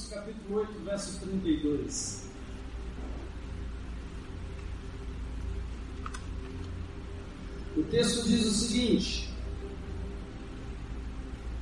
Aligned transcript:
Romanos 0.00 0.08
capítulo 0.08 0.60
8, 0.60 0.84
verso 0.84 1.20
32. 1.20 2.24
O 7.76 7.82
texto 7.84 8.26
diz 8.26 8.46
o 8.46 8.50
seguinte: 8.50 9.30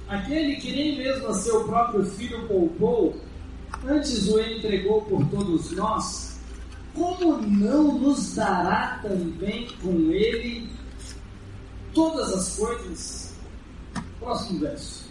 Aquele 0.08 0.56
que 0.56 0.72
nem 0.72 0.98
mesmo 0.98 1.28
a 1.28 1.34
seu 1.34 1.64
próprio 1.64 2.04
filho 2.04 2.46
poupou, 2.46 3.20
antes 3.86 4.28
o 4.28 4.40
entregou 4.40 5.02
por 5.02 5.28
todos 5.28 5.72
nós, 5.72 6.38
como 6.94 7.38
não 7.38 7.98
nos 7.98 8.34
dará 8.34 9.00
também 9.02 9.68
com 9.82 10.10
ele 10.12 10.70
todas 11.92 12.32
as 12.32 12.56
coisas? 12.56 13.34
Próximo 14.20 14.60
verso. 14.60 15.07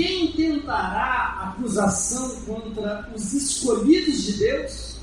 Quem 0.00 0.32
tentará 0.32 1.52
acusação 1.52 2.34
contra 2.46 3.12
os 3.14 3.34
escolhidos 3.34 4.22
de 4.22 4.32
Deus? 4.38 4.96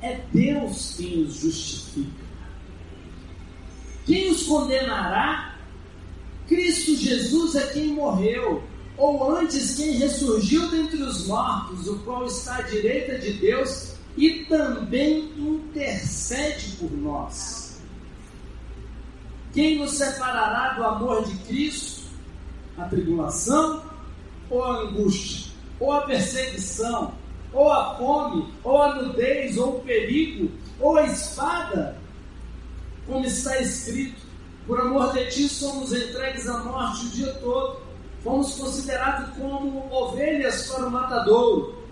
É 0.00 0.20
Deus 0.32 0.94
quem 0.96 1.24
os 1.24 1.34
justifica. 1.34 2.24
Quem 4.06 4.30
os 4.30 4.44
condenará? 4.44 5.56
Cristo 6.46 6.94
Jesus 6.94 7.56
é 7.56 7.72
quem 7.72 7.88
morreu, 7.88 8.62
ou 8.96 9.36
antes 9.36 9.74
quem 9.74 9.98
ressurgiu 9.98 10.70
dentre 10.70 11.02
os 11.02 11.26
mortos, 11.26 11.88
o 11.88 11.98
qual 12.04 12.24
está 12.26 12.58
à 12.58 12.62
direita 12.62 13.18
de 13.18 13.32
Deus 13.32 13.94
e 14.16 14.44
também 14.44 15.24
intercede 15.36 16.76
por 16.76 16.92
nós. 16.92 17.80
Quem 19.52 19.80
nos 19.80 19.98
separará 19.98 20.74
do 20.74 20.84
amor 20.84 21.24
de 21.24 21.34
Cristo? 21.48 22.01
A 22.78 22.84
tribulação, 22.84 23.82
ou 24.50 24.64
a 24.64 24.80
angústia, 24.80 25.52
ou 25.78 25.92
a 25.92 26.02
perseguição, 26.02 27.12
ou 27.52 27.70
a 27.70 27.96
fome, 27.96 28.52
ou 28.64 28.82
a 28.82 28.94
nudez, 28.94 29.56
ou 29.56 29.76
o 29.76 29.80
perigo, 29.80 30.50
ou 30.80 30.96
a 30.96 31.06
espada, 31.06 31.98
como 33.06 33.24
está 33.24 33.60
escrito: 33.60 34.22
por 34.66 34.80
amor 34.80 35.12
de 35.12 35.26
ti 35.26 35.48
somos 35.48 35.92
entregues 35.92 36.48
à 36.48 36.58
morte 36.58 37.06
o 37.06 37.10
dia 37.10 37.32
todo, 37.34 37.80
fomos 38.22 38.54
considerados 38.54 39.36
como 39.36 39.92
ovelhas 39.92 40.68
para 40.68 40.86
o 40.86 40.90
matadouro. 40.90 41.82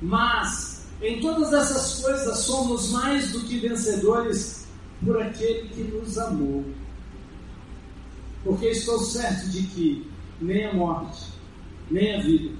Mas 0.00 0.86
em 1.02 1.20
todas 1.20 1.52
essas 1.52 2.00
coisas 2.00 2.38
somos 2.40 2.90
mais 2.92 3.32
do 3.32 3.40
que 3.40 3.58
vencedores 3.58 4.66
por 5.04 5.20
aquele 5.20 5.68
que 5.68 5.82
nos 5.82 6.18
amou 6.18 6.64
porque 8.46 8.68
estou 8.68 9.00
certo 9.00 9.48
de 9.48 9.62
que 9.64 10.10
nem 10.40 10.66
a 10.66 10.74
morte, 10.74 11.32
nem 11.90 12.14
a 12.14 12.22
vida, 12.22 12.54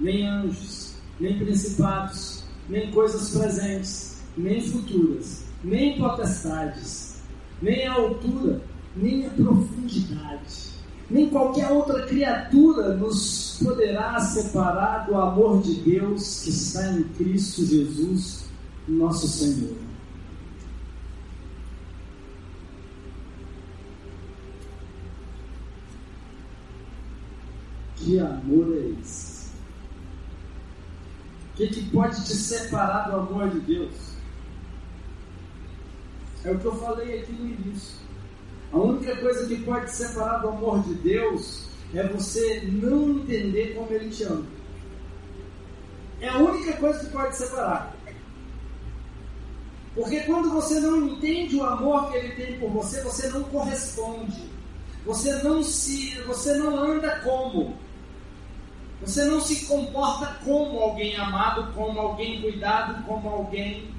nem 0.00 0.26
anjos, 0.26 0.96
nem 1.20 1.38
principados, 1.38 2.42
nem 2.68 2.90
coisas 2.90 3.30
presentes, 3.30 4.22
nem 4.36 4.60
futuras, 4.60 5.44
nem 5.62 5.96
potestades, 5.98 7.20
nem 7.62 7.86
a 7.86 7.92
altura, 7.92 8.60
nem 8.96 9.26
a 9.26 9.30
profundidade, 9.30 10.70
nem 11.08 11.28
qualquer 11.28 11.70
outra 11.70 12.06
criatura 12.06 12.96
nos 12.96 13.60
poderá 13.62 14.18
separar 14.18 15.06
do 15.06 15.14
amor 15.14 15.62
de 15.62 15.74
Deus 15.74 16.42
que 16.42 16.50
está 16.50 16.90
em 16.92 17.04
Cristo 17.04 17.64
Jesus, 17.64 18.46
nosso 18.88 19.28
Senhor. 19.28 19.89
Que 28.00 28.18
amor 28.18 28.74
é 28.76 29.00
esse? 29.00 29.50
O 31.52 31.56
que, 31.56 31.66
que 31.68 31.90
pode 31.90 32.24
te 32.24 32.34
separar 32.34 33.10
do 33.10 33.16
amor 33.16 33.50
de 33.50 33.60
Deus? 33.60 33.94
É 36.44 36.50
o 36.50 36.58
que 36.58 36.64
eu 36.64 36.74
falei 36.76 37.20
aqui 37.20 37.32
no 37.32 37.46
início. 37.46 38.00
A 38.72 38.78
única 38.78 39.16
coisa 39.16 39.46
que 39.46 39.62
pode 39.62 39.86
te 39.86 39.96
separar 39.96 40.38
do 40.38 40.48
amor 40.48 40.82
de 40.82 40.94
Deus 40.94 41.68
é 41.92 42.06
você 42.08 42.62
não 42.72 43.10
entender 43.10 43.74
como 43.74 43.92
Ele 43.92 44.08
te 44.08 44.22
ama. 44.22 44.46
É 46.20 46.28
a 46.28 46.38
única 46.38 46.72
coisa 46.78 47.00
que 47.00 47.10
pode 47.10 47.30
te 47.32 47.36
separar. 47.36 47.94
Porque 49.94 50.20
quando 50.20 50.50
você 50.50 50.80
não 50.80 51.08
entende 51.08 51.56
o 51.56 51.64
amor 51.64 52.10
que 52.10 52.16
Ele 52.16 52.34
tem 52.34 52.58
por 52.58 52.70
você, 52.70 53.02
você 53.02 53.28
não 53.28 53.42
corresponde. 53.44 54.48
Você 55.04 55.42
não 55.42 55.62
se, 55.62 56.18
você 56.22 56.54
não 56.54 56.78
anda 56.78 57.20
como. 57.20 57.76
Você 59.02 59.24
não 59.24 59.40
se 59.40 59.64
comporta 59.64 60.38
como 60.44 60.78
alguém 60.78 61.16
amado, 61.16 61.72
como 61.72 61.98
alguém 61.98 62.40
cuidado, 62.42 63.02
como 63.04 63.28
alguém 63.28 63.90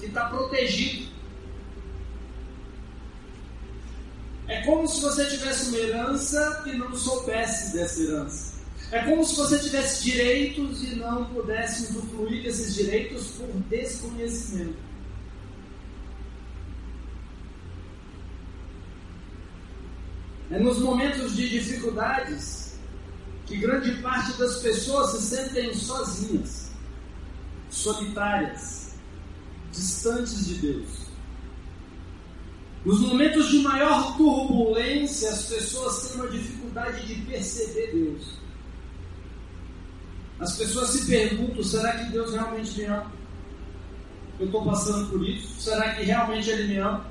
que 0.00 0.06
está 0.06 0.26
protegido. 0.26 1.08
É 4.46 4.62
como 4.62 4.88
se 4.88 5.00
você 5.02 5.26
tivesse 5.26 5.68
uma 5.68 5.78
herança 5.78 6.62
e 6.66 6.72
não 6.72 6.94
soubesse 6.94 7.76
dessa 7.76 8.02
herança. 8.02 8.58
É 8.90 9.00
como 9.00 9.22
se 9.22 9.36
você 9.36 9.58
tivesse 9.58 10.04
direitos 10.04 10.82
e 10.82 10.96
não 10.96 11.26
pudesse 11.26 11.82
usufruir 11.82 12.42
desses 12.42 12.74
direitos 12.74 13.32
por 13.32 13.46
desconhecimento. 13.68 14.88
É 20.50 20.58
nos 20.58 20.78
momentos 20.78 21.36
de 21.36 21.46
dificuldades 21.50 22.67
que 23.48 23.56
grande 23.56 23.92
parte 24.02 24.34
das 24.34 24.58
pessoas 24.58 25.10
se 25.12 25.22
sentem 25.22 25.72
sozinhas, 25.72 26.70
solitárias, 27.70 28.94
distantes 29.72 30.46
de 30.46 30.54
Deus. 30.56 31.08
Nos 32.84 33.00
momentos 33.00 33.48
de 33.48 33.60
maior 33.60 34.16
turbulência, 34.18 35.30
as 35.30 35.46
pessoas 35.46 36.08
têm 36.08 36.20
uma 36.20 36.28
dificuldade 36.28 37.06
de 37.06 37.22
perceber 37.22 37.90
Deus. 37.92 38.38
As 40.38 40.56
pessoas 40.56 40.90
se 40.90 41.06
perguntam: 41.06 41.64
será 41.64 41.92
que 41.98 42.12
Deus 42.12 42.32
realmente 42.32 42.78
me 42.78 42.84
ama? 42.84 43.10
Eu 44.38 44.46
estou 44.46 44.62
passando 44.62 45.08
por 45.10 45.26
isso? 45.26 45.60
Será 45.60 45.94
que 45.94 46.04
realmente 46.04 46.50
Ele 46.50 46.68
me 46.68 46.76
ama? 46.76 47.06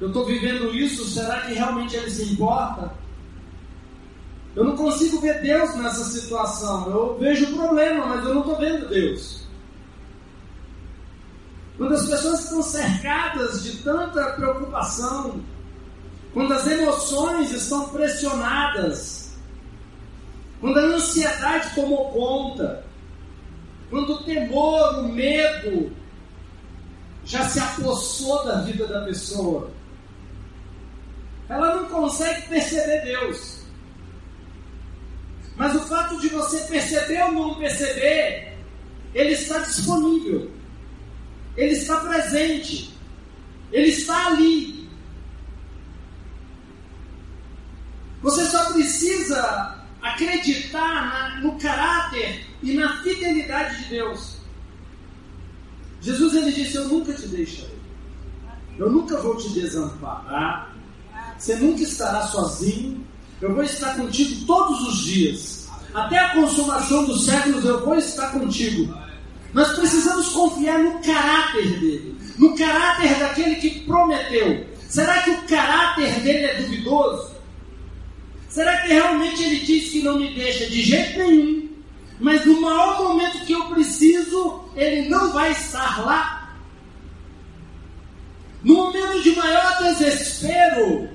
Eu 0.00 0.08
estou 0.08 0.24
vivendo 0.24 0.74
isso? 0.74 1.04
Será 1.04 1.42
que 1.42 1.52
realmente 1.52 1.94
Ele 1.94 2.10
se 2.10 2.32
importa? 2.32 3.01
Eu 4.54 4.64
não 4.64 4.76
consigo 4.76 5.20
ver 5.20 5.40
Deus 5.40 5.74
nessa 5.76 6.04
situação. 6.04 6.90
Eu 6.90 7.16
vejo 7.18 7.46
o 7.46 7.56
problema, 7.56 8.06
mas 8.06 8.24
eu 8.24 8.34
não 8.34 8.40
estou 8.42 8.58
vendo 8.58 8.88
Deus. 8.88 9.42
Quando 11.78 11.94
as 11.94 12.06
pessoas 12.06 12.44
estão 12.44 12.62
cercadas 12.62 13.62
de 13.62 13.78
tanta 13.78 14.32
preocupação, 14.32 15.40
quando 16.34 16.52
as 16.52 16.66
emoções 16.66 17.50
estão 17.50 17.88
pressionadas, 17.88 19.32
quando 20.60 20.78
a 20.78 20.82
ansiedade 20.82 21.74
tomou 21.74 22.10
conta, 22.10 22.84
quando 23.88 24.14
o 24.14 24.22
temor, 24.22 25.00
o 25.00 25.08
medo 25.08 25.92
já 27.24 27.48
se 27.48 27.58
apossou 27.58 28.44
da 28.44 28.60
vida 28.60 28.86
da 28.86 29.00
pessoa, 29.02 29.70
ela 31.48 31.76
não 31.76 31.86
consegue 31.86 32.48
perceber 32.48 33.02
Deus. 33.02 33.61
Mas 35.62 35.76
o 35.76 35.86
fato 35.86 36.18
de 36.18 36.28
você 36.28 36.58
perceber 36.62 37.22
ou 37.22 37.30
não 37.30 37.54
perceber, 37.54 38.58
ele 39.14 39.30
está 39.30 39.58
disponível, 39.58 40.50
ele 41.56 41.74
está 41.74 42.00
presente, 42.00 42.92
ele 43.70 43.90
está 43.90 44.26
ali. 44.26 44.90
Você 48.22 48.44
só 48.46 48.72
precisa 48.72 49.78
acreditar 50.02 50.80
na, 51.06 51.40
no 51.42 51.56
caráter 51.60 52.44
e 52.60 52.72
na 52.72 53.00
fidelidade 53.04 53.84
de 53.84 53.90
Deus. 53.90 54.38
Jesus 56.00 56.34
ele 56.34 56.50
disse: 56.50 56.74
Eu 56.74 56.88
nunca 56.88 57.14
te 57.14 57.28
deixarei, 57.28 57.78
eu 58.76 58.90
nunca 58.90 59.16
vou 59.18 59.36
te 59.36 59.48
desamparar, 59.50 60.74
você 61.38 61.54
nunca 61.54 61.84
estará 61.84 62.26
sozinho, 62.26 63.06
eu 63.42 63.52
vou 63.52 63.64
estar 63.64 63.96
contigo 63.96 64.46
todos 64.46 64.88
os 64.88 65.04
dias. 65.04 65.68
Até 65.92 66.16
a 66.16 66.30
consumação 66.30 67.04
dos 67.04 67.24
séculos 67.24 67.64
eu 67.64 67.84
vou 67.84 67.96
estar 67.96 68.30
contigo. 68.30 68.96
Nós 69.52 69.72
precisamos 69.72 70.28
confiar 70.28 70.78
no 70.78 71.00
caráter 71.00 71.80
dele, 71.80 72.16
no 72.38 72.56
caráter 72.56 73.18
daquele 73.18 73.56
que 73.56 73.80
prometeu. 73.80 74.64
Será 74.88 75.22
que 75.22 75.30
o 75.30 75.42
caráter 75.42 76.20
dele 76.20 76.44
é 76.44 76.54
duvidoso? 76.62 77.32
Será 78.48 78.76
que 78.82 78.88
realmente 78.88 79.42
ele 79.42 79.60
diz 79.60 79.90
que 79.90 80.02
não 80.02 80.18
me 80.18 80.32
deixa 80.34 80.66
de 80.66 80.80
jeito 80.80 81.18
nenhum? 81.18 81.68
Mas 82.20 82.46
no 82.46 82.60
maior 82.60 83.02
momento 83.02 83.44
que 83.44 83.52
eu 83.52 83.64
preciso, 83.64 84.62
ele 84.76 85.08
não 85.08 85.32
vai 85.32 85.50
estar 85.50 86.04
lá? 86.04 86.56
No 88.62 88.74
momento 88.74 89.20
de 89.20 89.34
maior 89.34 89.78
desespero, 89.78 91.08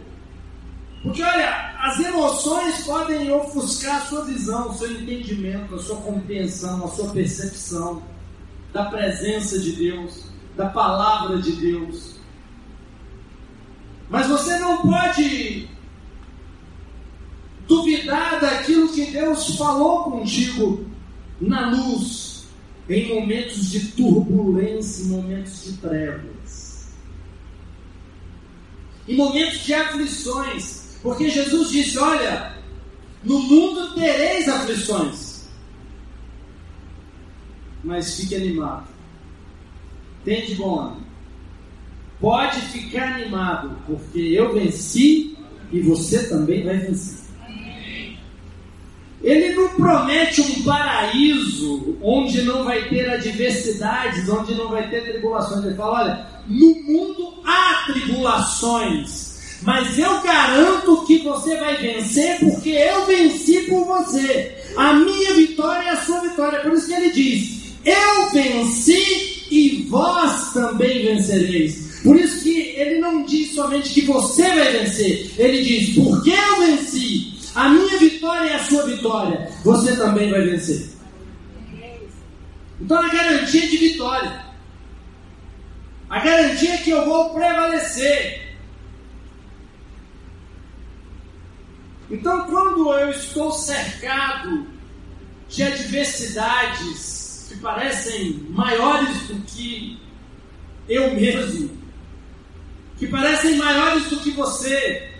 porque 1.07 1.23
olha, 1.23 1.67
As 1.79 1.99
emoções 1.99 2.83
podem 2.85 3.31
ofuscar 3.31 4.01
a 4.01 4.05
sua 4.07 4.25
visão, 4.25 4.69
o 4.69 4.73
seu 4.73 4.91
entendimento, 4.91 5.75
a 5.75 5.79
sua 5.79 5.97
compreensão, 5.97 6.83
a 6.83 6.89
sua 6.89 7.09
percepção 7.11 8.03
da 8.73 8.85
presença 8.85 9.57
de 9.59 9.71
Deus, 9.73 10.25
da 10.57 10.67
palavra 10.67 11.41
de 11.41 11.51
Deus. 11.53 12.17
Mas 14.09 14.27
você 14.27 14.57
não 14.59 14.81
pode 14.81 15.69
duvidar 17.67 18.41
daquilo 18.41 18.91
que 18.91 19.11
Deus 19.11 19.55
falou 19.55 20.05
contigo 20.05 20.85
na 21.39 21.69
luz, 21.69 22.47
em 22.89 23.15
momentos 23.15 23.69
de 23.69 23.91
turbulência, 23.91 25.03
em 25.05 25.07
momentos 25.07 25.63
de 25.63 25.73
trevas, 25.77 26.87
em 29.07 29.15
momentos 29.15 29.59
de 29.63 29.73
aflições, 29.73 30.76
porque 31.01 31.29
Jesus 31.29 31.69
disse: 31.69 31.97
Olha, 31.97 32.53
no 33.23 33.39
mundo 33.39 33.93
tereis 33.93 34.47
aflições, 34.47 35.47
mas 37.83 38.15
fique 38.19 38.35
animado, 38.35 38.87
tem 40.23 40.45
de 40.45 40.55
bom. 40.55 40.97
Pode 42.19 42.59
ficar 42.61 43.13
animado, 43.13 43.77
porque 43.85 44.19
eu 44.19 44.53
venci 44.53 45.37
e 45.71 45.81
você 45.81 46.27
também 46.27 46.63
vai 46.63 46.77
vencer. 46.77 47.27
Ele 49.21 49.53
não 49.55 49.69
promete 49.69 50.41
um 50.41 50.63
paraíso 50.63 51.97
onde 52.01 52.43
não 52.43 52.63
vai 52.63 52.87
ter 52.87 53.09
adversidades, 53.09 54.29
onde 54.29 54.53
não 54.55 54.69
vai 54.69 54.89
ter 54.89 55.03
tribulações. 55.03 55.65
Ele 55.65 55.75
fala: 55.75 55.99
olha, 55.99 56.27
no 56.47 56.75
mundo 56.83 57.41
há 57.45 57.83
tribulações, 57.87 59.26
mas 59.61 59.97
eu 59.97 60.21
garanto 60.21 61.05
que 61.05 61.19
você 61.19 61.55
vai 61.57 61.77
vencer 61.77 62.39
porque 62.39 62.69
eu 62.69 63.05
venci 63.05 63.61
por 63.61 63.85
você. 63.85 64.55
A 64.75 64.93
minha 64.93 65.33
vitória 65.33 65.89
é 65.89 65.91
a 65.91 66.01
sua 66.01 66.21
vitória. 66.21 66.59
Por 66.59 66.73
isso 66.73 66.87
que 66.87 66.93
ele 66.93 67.11
diz: 67.11 67.75
Eu 67.85 68.29
venci 68.31 69.45
e 69.49 69.85
vós 69.89 70.53
também 70.53 71.05
vencereis. 71.05 72.01
Por 72.03 72.15
isso 72.15 72.43
que 72.43 72.59
ele 72.77 72.99
não 72.99 73.23
diz 73.23 73.55
somente 73.55 73.93
que 73.93 74.01
você 74.01 74.43
vai 74.43 74.71
vencer, 74.71 75.31
ele 75.37 75.63
diz: 75.63 75.95
Porque 75.95 76.29
eu 76.29 76.59
venci 76.59 77.37
a 77.57 77.69
minha 77.69 77.97
vitória 77.97 78.51
é 78.51 78.53
a 78.53 78.63
sua 78.63 78.83
vitória. 78.83 79.49
Você 79.63 79.95
também 79.95 80.29
vai 80.29 80.41
vencer. 80.41 80.89
Então 82.79 82.97
a 82.99 83.09
garantia 83.09 83.67
de 83.67 83.77
vitória. 83.77 84.45
A 86.07 86.19
garantia 86.19 86.75
é 86.75 86.77
que 86.77 86.91
eu 86.91 87.03
vou 87.03 87.31
prevalecer. 87.31 88.46
Então, 92.09 92.45
quando 92.45 92.93
eu 92.93 93.09
estou 93.09 93.51
cercado 93.51 94.65
de 95.49 95.63
adversidades 95.63 97.47
que 97.49 97.57
parecem 97.57 98.45
maiores 98.49 99.27
do 99.27 99.35
que 99.41 99.99
eu 100.87 101.13
mesmo, 101.13 101.69
que 102.97 103.07
parecem 103.07 103.57
maiores 103.57 104.05
do 104.05 104.19
que 104.19 104.31
você, 104.31 105.11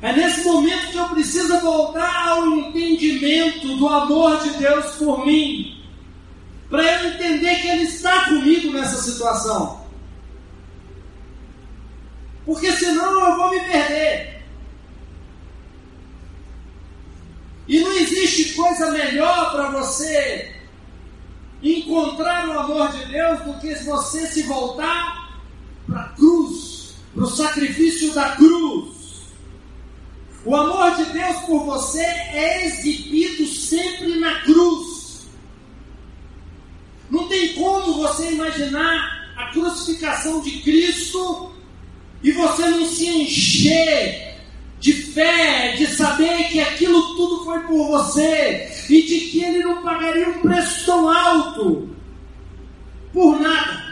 é 0.00 0.12
nesse 0.12 0.44
momento 0.44 0.90
que 0.90 0.98
eu 0.98 1.08
preciso 1.08 1.58
voltar 1.60 2.28
ao 2.28 2.46
entendimento 2.46 3.76
do 3.76 3.88
amor 3.88 4.42
de 4.42 4.50
Deus 4.58 4.94
por 4.96 5.24
mim, 5.24 5.82
para 6.68 6.82
eu 6.84 7.14
entender 7.14 7.54
que 7.56 7.68
Ele 7.68 7.84
está 7.84 8.26
comigo 8.26 8.72
nessa 8.72 9.00
situação. 9.00 9.84
Porque 12.44 12.70
senão 12.72 13.28
eu 13.28 13.36
vou 13.36 13.50
me 13.50 13.60
perder. 13.60 14.42
E 17.66 17.80
não 17.80 17.92
existe 17.92 18.53
coisa 18.64 18.90
melhor 18.92 19.52
para 19.52 19.70
você 19.70 20.54
encontrar 21.62 22.48
o 22.48 22.58
amor 22.60 22.92
de 22.92 23.04
Deus 23.06 23.40
do 23.40 23.60
que 23.60 23.74
você 23.84 24.26
se 24.26 24.42
voltar 24.44 25.38
para 25.86 26.00
a 26.00 26.08
cruz, 26.10 26.94
para 27.14 27.24
o 27.24 27.30
sacrifício 27.30 28.14
da 28.14 28.30
cruz. 28.36 28.94
O 30.46 30.56
amor 30.56 30.96
de 30.96 31.04
Deus 31.12 31.36
por 31.40 31.64
você 31.64 32.02
é 32.02 32.66
exibido 32.66 33.46
sempre 33.46 34.18
na 34.18 34.40
cruz. 34.40 35.26
Não 37.10 37.28
tem 37.28 37.52
como 37.54 37.94
você 37.94 38.32
imaginar 38.32 39.34
a 39.36 39.46
crucificação 39.52 40.40
de 40.40 40.62
Cristo 40.62 41.52
e 42.22 42.32
você 42.32 42.66
não 42.70 42.86
se 42.86 43.08
encher 43.08 44.33
fé, 45.14 45.76
de 45.76 45.86
saber 45.86 46.48
que 46.48 46.60
aquilo 46.60 47.16
tudo 47.16 47.44
foi 47.44 47.60
por 47.60 47.86
você 47.86 48.68
e 48.90 49.02
de 49.02 49.20
que 49.30 49.44
Ele 49.44 49.62
não 49.62 49.82
pagaria 49.82 50.28
um 50.28 50.40
preço 50.40 50.84
tão 50.84 51.08
alto 51.08 51.88
por 53.12 53.40
nada. 53.40 53.84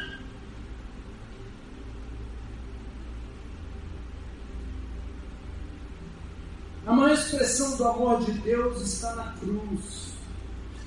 A 6.85 6.93
maior 6.93 7.15
expressão 7.15 7.77
do 7.77 7.85
amor 7.89 8.25
de 8.25 8.33
Deus 8.41 8.83
está 8.83 9.15
na 9.15 9.33
cruz. 9.39 10.13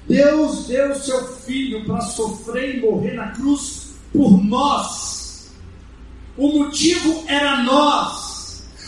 Deus 0.08 0.68
deu 0.68 0.94
seu 0.96 1.26
filho 1.40 1.86
para 1.86 2.02
sofrer 2.02 2.76
e 2.76 2.82
morrer 2.82 3.14
na 3.14 3.32
cruz 3.32 3.96
por 4.12 4.44
nós. 4.44 5.52
O 6.38 6.60
motivo 6.60 7.24
era 7.28 7.64
nós. 7.64 8.25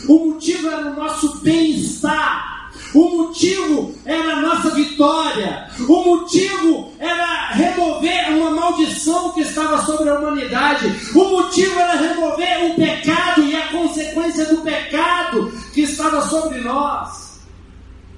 O 0.06 0.26
motivo 0.26 0.68
era 0.68 0.90
o 0.90 0.96
nosso 0.96 1.38
bem-estar. 1.40 2.70
O 2.94 3.08
motivo 3.10 3.94
era 4.04 4.34
a 4.34 4.40
nossa 4.40 4.70
vitória. 4.70 5.68
O 5.80 6.04
motivo 6.04 6.92
era 6.98 7.52
remover 7.52 8.30
uma 8.36 8.50
maldição 8.50 9.32
que 9.32 9.40
estava 9.40 9.84
sobre 9.84 10.08
a 10.08 10.18
humanidade. 10.18 10.86
O 11.14 11.24
motivo 11.24 11.78
era 11.78 11.96
remover 11.96 12.70
o 12.70 12.74
pecado 12.76 13.42
e 13.42 13.56
a 13.56 13.68
consequência 13.68 14.46
do 14.46 14.62
pecado 14.62 15.52
que 15.74 15.82
estava 15.82 16.22
sobre 16.28 16.60
nós. 16.60 17.40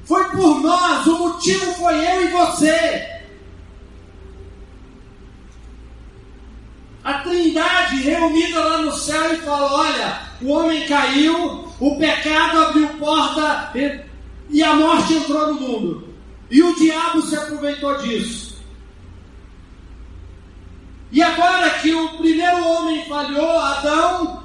Foi 0.05 0.25
por 0.31 0.61
nós, 0.61 1.06
o 1.06 1.19
motivo 1.19 1.73
foi 1.75 1.94
eu 1.94 2.25
e 2.25 2.31
você. 2.32 3.21
A 7.03 7.15
Trindade 7.21 7.97
reunida 8.03 8.61
lá 8.61 8.79
no 8.79 8.93
céu 8.93 9.32
e 9.32 9.38
falou: 9.38 9.81
Olha, 9.81 10.21
o 10.43 10.50
homem 10.50 10.87
caiu, 10.87 11.69
o 11.81 11.97
pecado 11.97 12.59
abriu 12.59 12.88
porta 12.99 13.73
e 14.50 14.62
a 14.62 14.75
morte 14.75 15.15
entrou 15.15 15.55
no 15.55 15.60
mundo. 15.60 16.15
E 16.51 16.63
o 16.63 16.75
diabo 16.75 17.22
se 17.22 17.34
aproveitou 17.37 17.96
disso. 17.99 18.60
E 21.10 21.22
agora 21.22 21.70
que 21.70 21.93
o 21.94 22.19
primeiro 22.19 22.65
homem 22.69 23.05
falhou, 23.08 23.58
Adão, 23.58 24.43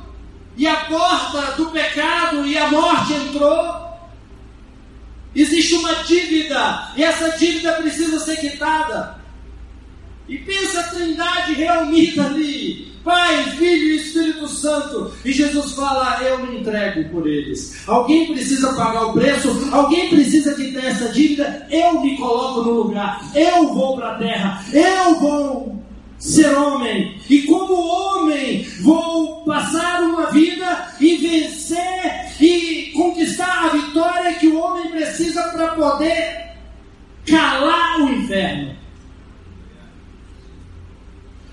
e 0.56 0.66
a 0.66 0.76
porta 0.86 1.52
do 1.58 1.70
pecado 1.72 2.46
e 2.46 2.58
a 2.58 2.70
morte 2.70 3.14
entrou, 3.14 4.00
existe 5.36 5.76
uma 5.76 5.94
dívida, 6.04 6.92
e 6.96 7.04
essa 7.04 7.38
dívida 7.38 7.74
precisa 7.74 8.20
ser 8.20 8.38
quitada. 8.38 9.20
E 10.28 10.38
pensa 10.40 10.80
a 10.80 10.84
trindade 10.90 11.54
reunida 11.54 12.26
ali, 12.26 12.95
Pai, 13.06 13.44
Filho 13.52 13.92
e 13.92 13.96
Espírito 13.98 14.48
Santo. 14.48 15.14
E 15.24 15.32
Jesus 15.32 15.74
fala: 15.74 16.20
Eu 16.24 16.46
me 16.48 16.60
entrego 16.60 17.08
por 17.10 17.28
eles. 17.28 17.88
Alguém 17.88 18.34
precisa 18.34 18.74
pagar 18.74 19.06
o 19.06 19.14
preço, 19.14 19.70
alguém 19.72 20.10
precisa 20.10 20.56
quitar 20.56 20.84
essa 20.84 21.10
dívida. 21.10 21.68
Eu 21.70 22.02
me 22.02 22.18
coloco 22.18 22.64
no 22.64 22.72
lugar, 22.72 23.24
eu 23.36 23.74
vou 23.74 23.96
para 23.96 24.14
a 24.14 24.16
terra, 24.16 24.66
eu 24.74 25.20
vou 25.20 25.80
ser 26.18 26.58
homem. 26.58 27.22
E 27.30 27.44
como 27.44 27.76
homem, 27.76 28.68
vou 28.82 29.44
passar 29.46 30.02
uma 30.02 30.32
vida 30.32 30.88
e 31.00 31.18
vencer 31.18 32.34
e 32.42 32.92
conquistar 32.96 33.66
a 33.66 33.70
vitória 33.70 34.34
que 34.34 34.48
o 34.48 34.60
homem 34.60 34.90
precisa 34.90 35.44
para 35.50 35.68
poder 35.70 36.56
calar 37.28 38.02
o 38.02 38.10
inferno. 38.10 38.85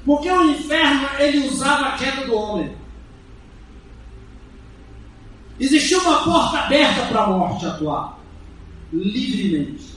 Porque 0.04 0.30
o 0.30 0.50
inferno 0.50 1.08
ele 1.18 1.46
usava 1.48 1.86
a 1.86 1.96
queda 1.96 2.26
do 2.26 2.34
homem. 2.34 2.76
Existia 5.60 5.98
uma 5.98 6.24
porta 6.24 6.58
aberta 6.58 7.06
para 7.06 7.22
a 7.22 7.26
morte 7.28 7.66
atuar 7.66 8.18
livremente. 8.92 9.94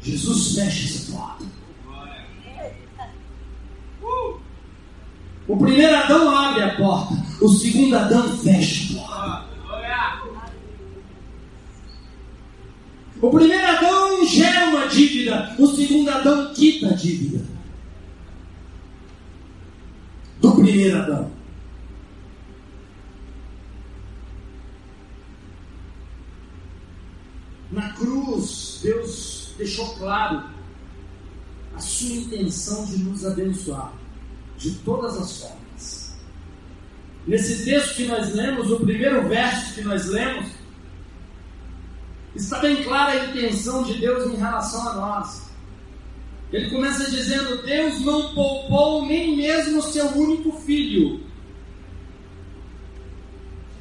Jesus 0.00 0.54
fecha 0.54 0.84
essa 0.84 1.12
porta. 1.12 1.44
O 5.46 5.56
primeiro 5.56 5.96
Adão 5.96 6.34
abre 6.34 6.62
a 6.62 6.74
porta, 6.76 7.14
o 7.40 7.48
segundo 7.48 7.96
Adão 7.96 8.38
fecha 8.38 8.94
a 8.94 9.00
porta. 9.00 9.52
O 13.20 13.30
primeiro 13.30 13.61
quita 16.62 16.90
a 16.90 16.92
dívida 16.92 17.44
do 20.40 20.52
primeiro 20.52 20.96
Adão. 20.96 21.32
Na 27.72 27.92
cruz, 27.94 28.78
Deus 28.80 29.54
deixou 29.58 29.92
claro 29.96 30.44
a 31.74 31.80
sua 31.80 32.14
intenção 32.14 32.84
de 32.84 32.98
nos 32.98 33.26
abençoar 33.26 33.92
de 34.56 34.70
todas 34.84 35.16
as 35.16 35.38
formas. 35.38 36.16
Nesse 37.26 37.64
texto 37.64 37.96
que 37.96 38.06
nós 38.06 38.32
lemos, 38.32 38.70
o 38.70 38.78
primeiro 38.78 39.28
verso 39.28 39.74
que 39.74 39.82
nós 39.82 40.06
lemos, 40.06 40.48
está 42.36 42.60
bem 42.60 42.84
clara 42.84 43.20
a 43.20 43.26
intenção 43.26 43.82
de 43.82 43.94
Deus 43.98 44.32
em 44.32 44.36
relação 44.36 44.88
a 44.88 44.94
nós. 44.94 45.51
Ele 46.52 46.68
começa 46.68 47.10
dizendo: 47.10 47.62
Deus 47.62 48.00
não 48.00 48.34
poupou 48.34 49.06
nem 49.06 49.36
mesmo 49.36 49.80
seu 49.82 50.06
único 50.08 50.52
filho. 50.52 51.20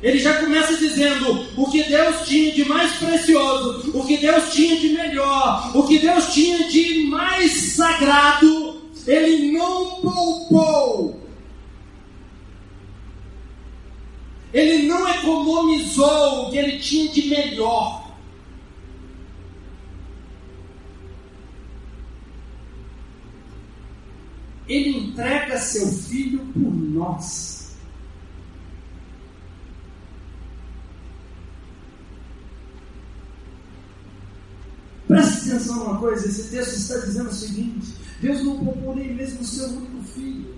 Ele 0.02 0.18
já 0.18 0.40
começa 0.40 0.76
dizendo 0.78 1.46
o 1.56 1.70
que 1.70 1.84
Deus 1.84 2.28
tinha 2.28 2.52
de 2.54 2.66
mais 2.66 2.92
precioso, 2.94 3.92
o 3.96 4.04
que 4.06 4.18
Deus 4.18 4.52
tinha 4.52 4.80
de 4.80 4.90
melhor, 4.90 5.72
o 5.76 5.84
que 5.88 6.00
Deus 6.00 6.34
tinha 6.34 6.68
de 6.70 7.04
mais 7.04 7.52
sagrado, 7.52 8.82
Ele 9.06 9.52
não 9.52 10.02
poupou. 10.02 11.22
Ele 14.54 14.88
não 14.88 15.08
economizou 15.08 16.48
o 16.48 16.52
que 16.52 16.58
ele 16.58 16.78
tinha 16.80 17.08
de 17.10 17.30
melhor. 17.30 18.11
Ele 24.72 24.98
entrega 25.00 25.58
seu 25.58 25.86
filho 25.86 26.40
por 26.54 26.74
nós. 26.74 27.76
Preste 35.10 35.50
atenção 35.50 35.76
numa 35.76 35.98
coisa: 35.98 36.26
esse 36.26 36.50
texto 36.50 36.78
está 36.78 37.06
dizendo 37.06 37.30
o 37.30 37.34
seguinte: 37.34 37.96
Deus 38.22 38.42
não 38.46 38.64
poupou 38.64 38.96
nem 38.96 39.14
mesmo 39.14 39.42
o 39.42 39.46
seu 39.46 39.68
único 39.68 40.04
filho, 40.04 40.56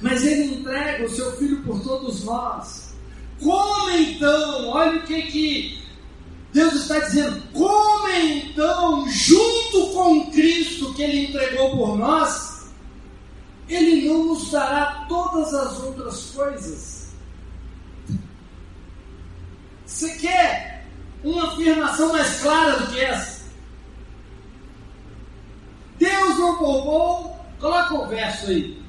mas 0.00 0.24
Ele 0.24 0.60
entrega 0.60 1.04
o 1.04 1.10
seu 1.10 1.36
filho 1.36 1.60
por 1.64 1.82
todos 1.82 2.22
nós. 2.22 2.94
Como 3.40 3.90
então? 3.90 4.68
Olha 4.68 5.00
o 5.00 5.02
que, 5.02 5.22
que 5.22 5.82
Deus 6.52 6.74
está 6.74 7.00
dizendo. 7.00 7.42
Como 7.52 8.08
então, 8.08 9.08
junto 9.08 9.88
com 9.94 10.30
Cristo 10.30 10.94
que 10.94 11.02
Ele 11.02 11.26
entregou 11.26 11.76
por 11.76 11.98
nós, 11.98 12.47
ele 13.68 14.08
não 14.08 14.24
nos 14.24 14.50
dará 14.50 15.04
todas 15.08 15.52
as 15.52 15.78
outras 15.80 16.30
coisas. 16.30 17.08
Você 19.84 20.14
quer 20.16 20.86
uma 21.22 21.52
afirmação 21.52 22.12
mais 22.12 22.40
clara 22.40 22.78
do 22.78 22.86
que 22.92 23.00
essa? 23.00 23.48
Deus 25.98 26.38
não 26.38 26.58
poupou, 26.58 27.36
coloca 27.58 27.94
o 27.94 28.06
verso 28.06 28.46
aí. 28.46 28.82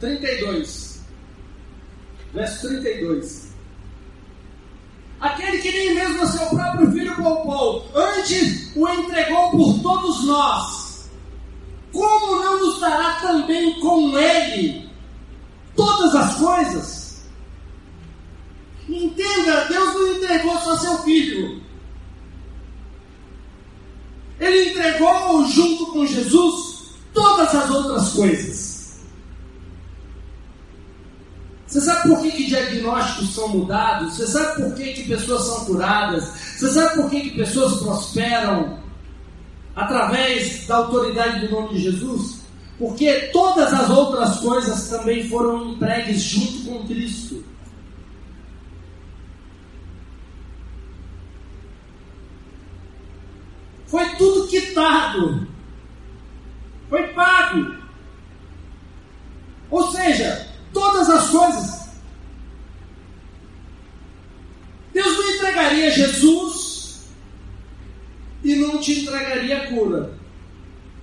32. 0.00 1.04
Verso 2.32 2.68
32. 2.68 3.54
Aquele 5.20 5.58
que 5.58 5.72
nem 5.72 5.94
mesmo 5.94 6.26
seu 6.26 6.46
próprio 6.48 6.90
filho 6.92 7.16
poupou, 7.16 7.88
antes 7.94 8.74
o 8.76 8.88
entregou 8.88 9.50
por 9.50 9.82
todos 9.82 10.24
nós 10.26 10.83
como 11.94 12.42
não 12.42 12.58
nos 12.58 12.80
dará 12.80 13.14
também 13.22 13.78
com 13.80 14.18
Ele 14.18 14.90
todas 15.76 16.14
as 16.14 16.34
coisas? 16.34 17.24
Entenda, 18.88 19.64
Deus 19.66 19.94
não 19.94 20.12
entregou 20.16 20.58
só 20.58 20.76
seu 20.76 20.98
filho. 20.98 21.62
Ele 24.38 24.70
entregou 24.70 25.46
junto 25.46 25.86
com 25.86 26.04
Jesus 26.04 26.90
todas 27.14 27.54
as 27.54 27.70
outras 27.70 28.12
coisas. 28.12 28.74
Você 31.66 31.80
sabe 31.80 32.08
por 32.08 32.22
que, 32.22 32.30
que 32.30 32.44
diagnósticos 32.46 33.34
são 33.34 33.48
mudados? 33.48 34.14
Você 34.14 34.26
sabe 34.26 34.62
por 34.62 34.74
que, 34.74 34.92
que 34.92 35.08
pessoas 35.08 35.44
são 35.44 35.64
curadas? 35.64 36.24
Você 36.56 36.70
sabe 36.70 36.94
por 36.96 37.10
que, 37.10 37.20
que 37.20 37.36
pessoas 37.36 37.80
prosperam? 37.80 38.83
Através 39.74 40.66
da 40.66 40.76
autoridade 40.76 41.46
do 41.46 41.52
nome 41.52 41.74
de 41.74 41.82
Jesus, 41.82 42.40
porque 42.78 43.30
todas 43.32 43.72
as 43.72 43.90
outras 43.90 44.40
coisas 44.40 44.88
também 44.88 45.28
foram 45.28 45.72
entregues 45.72 46.22
junto 46.22 46.64
com 46.64 46.86
Cristo. 46.86 47.44
Foi 53.86 54.08
tudo 54.16 54.48
quitado, 54.48 55.46
foi 56.88 57.08
pago. 57.08 57.74
Ou 59.70 59.90
seja, 59.92 60.48
todas 60.72 61.08
as 61.08 61.30
coisas. 61.30 61.84
Deus 64.92 65.16
não 65.16 65.30
entregaria 65.30 65.90
Jesus 65.90 67.06
e 68.44 68.54
não 68.56 68.78
te 68.78 69.00
entregaria 69.00 69.56
a 69.56 69.66
cura. 69.68 70.12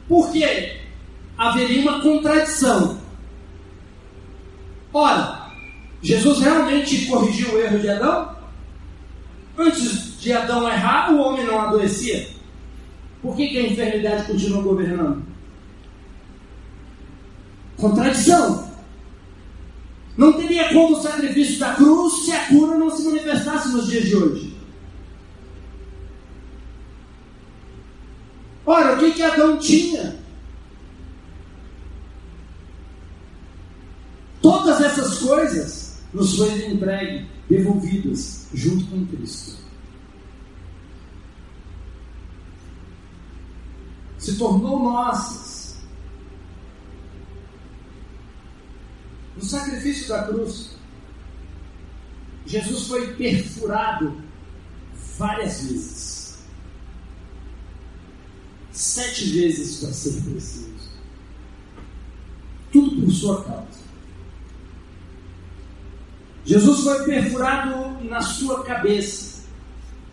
Por 0.08 0.32
quê? 0.32 0.80
Haveria 1.38 1.82
uma 1.82 2.01
contradição. 2.12 2.98
Ora, 4.94 5.52
Jesus 6.02 6.40
realmente 6.40 7.06
corrigiu 7.06 7.54
o 7.54 7.60
erro 7.60 7.80
de 7.80 7.90
Adão? 7.90 8.36
Antes 9.58 10.20
de 10.20 10.34
Adão 10.34 10.68
errar, 10.68 11.14
o 11.14 11.20
homem 11.20 11.46
não 11.46 11.60
adoecia. 11.60 12.28
Por 13.22 13.36
que, 13.36 13.48
que 13.48 13.58
a 13.58 13.68
enfermidade 13.68 14.26
continua 14.26 14.62
governando? 14.64 15.24
Contradição. 17.78 18.70
Não 20.18 20.34
teria 20.34 20.70
como 20.74 20.98
o 20.98 21.02
sacrifício 21.02 21.60
da 21.60 21.74
cruz 21.76 22.26
se 22.26 22.32
a 22.32 22.48
cura 22.48 22.78
não 22.78 22.90
se 22.90 23.04
manifestasse 23.04 23.70
nos 23.70 23.88
dias 23.88 24.04
de 24.04 24.16
hoje. 24.16 24.58
Ora, 28.66 28.96
o 28.96 29.00
que, 29.00 29.12
que 29.12 29.24
Adão 29.24 29.58
tinha? 29.58 30.21
Coisas 35.22 36.02
nos 36.14 36.38
foram 36.38 36.58
entregues, 36.58 37.28
devolvidas, 37.50 38.48
junto 38.54 38.86
com 38.88 39.06
Cristo. 39.08 39.58
Se 44.18 44.38
tornou 44.38 44.84
nossas. 44.84 45.78
No 49.36 49.44
sacrifício 49.44 50.10
da 50.10 50.24
cruz, 50.24 50.72
Jesus 52.46 52.88
foi 52.88 53.14
perfurado 53.16 54.22
várias 55.18 55.62
vezes 55.64 56.22
sete 58.82 59.26
vezes 59.32 59.80
para 59.80 59.94
ser 59.94 60.22
preciso. 60.22 60.72
Tudo 62.72 63.02
por 63.02 63.14
sua 63.14 63.44
causa. 63.44 63.81
Jesus 66.46 66.84
foi 66.84 67.04
perfurado 67.04 68.04
na 68.04 68.22
sua 68.22 68.64
cabeça. 68.64 69.44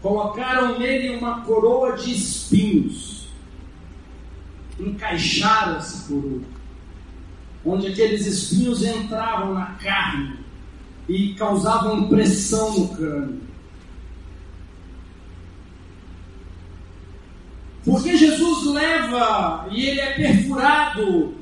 Colocaram 0.03 0.79
nele 0.79 1.17
uma 1.17 1.41
coroa 1.43 1.97
de 1.97 2.13
espinhos. 2.13 3.29
Encaixaram 4.79 5.77
essa 5.77 6.07
coroa. 6.07 6.43
Onde 7.65 7.89
aqueles 7.89 8.27
espinhos 8.27 8.83
entravam 8.83 9.55
na 9.55 9.67
carne 9.75 10.39
e 11.09 11.35
causavam 11.35 12.09
pressão 12.09 12.79
no 12.79 12.89
crânio. 12.89 13.41
Porque 17.85 18.17
Jesus 18.17 18.67
leva 18.75 19.67
e 19.71 19.87
ele 19.87 20.01
é 20.01 20.13
perfurado 20.13 21.35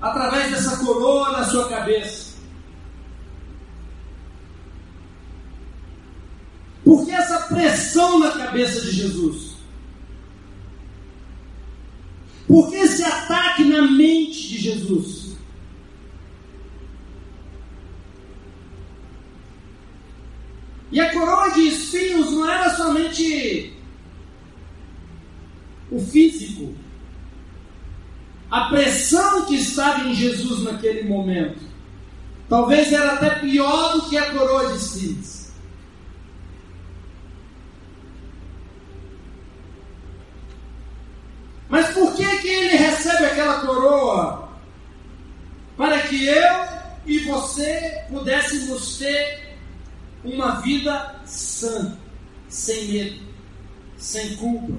através 0.00 0.50
dessa 0.50 0.84
coroa 0.84 1.30
na 1.30 1.44
sua 1.44 1.68
cabeça. 1.68 2.25
Por 6.86 7.04
que 7.04 7.10
essa 7.10 7.40
pressão 7.40 8.20
na 8.20 8.30
cabeça 8.30 8.80
de 8.80 8.92
Jesus? 8.92 9.56
Por 12.46 12.70
que 12.70 12.76
esse 12.76 13.02
ataque 13.02 13.64
na 13.64 13.82
mente 13.82 14.50
de 14.50 14.58
Jesus? 14.58 15.34
E 20.92 21.00
a 21.00 21.12
coroa 21.12 21.50
de 21.54 21.62
espinhos 21.62 22.30
não 22.30 22.48
era 22.48 22.76
somente 22.76 23.74
o 25.90 25.98
físico, 25.98 26.72
a 28.48 28.66
pressão 28.68 29.44
que 29.46 29.56
estava 29.56 30.08
em 30.08 30.14
Jesus 30.14 30.62
naquele 30.62 31.02
momento, 31.08 31.58
talvez 32.48 32.92
era 32.92 33.14
até 33.14 33.30
pior 33.40 33.94
do 33.94 34.08
que 34.08 34.16
a 34.16 34.30
coroa 34.30 34.70
de 34.70 34.78
espinhos. 34.78 35.35
Mas 41.76 41.88
por 41.88 42.14
que, 42.14 42.24
que 42.38 42.48
ele 42.48 42.74
recebe 42.74 43.26
aquela 43.26 43.60
coroa? 43.60 44.48
Para 45.76 46.00
que 46.00 46.26
eu 46.26 46.66
e 47.04 47.18
você 47.18 48.02
pudéssemos 48.08 48.96
ter 48.96 49.58
uma 50.24 50.62
vida 50.62 51.16
sã, 51.26 51.94
sem 52.48 52.88
medo, 52.88 53.22
sem 53.98 54.36
culpa, 54.36 54.72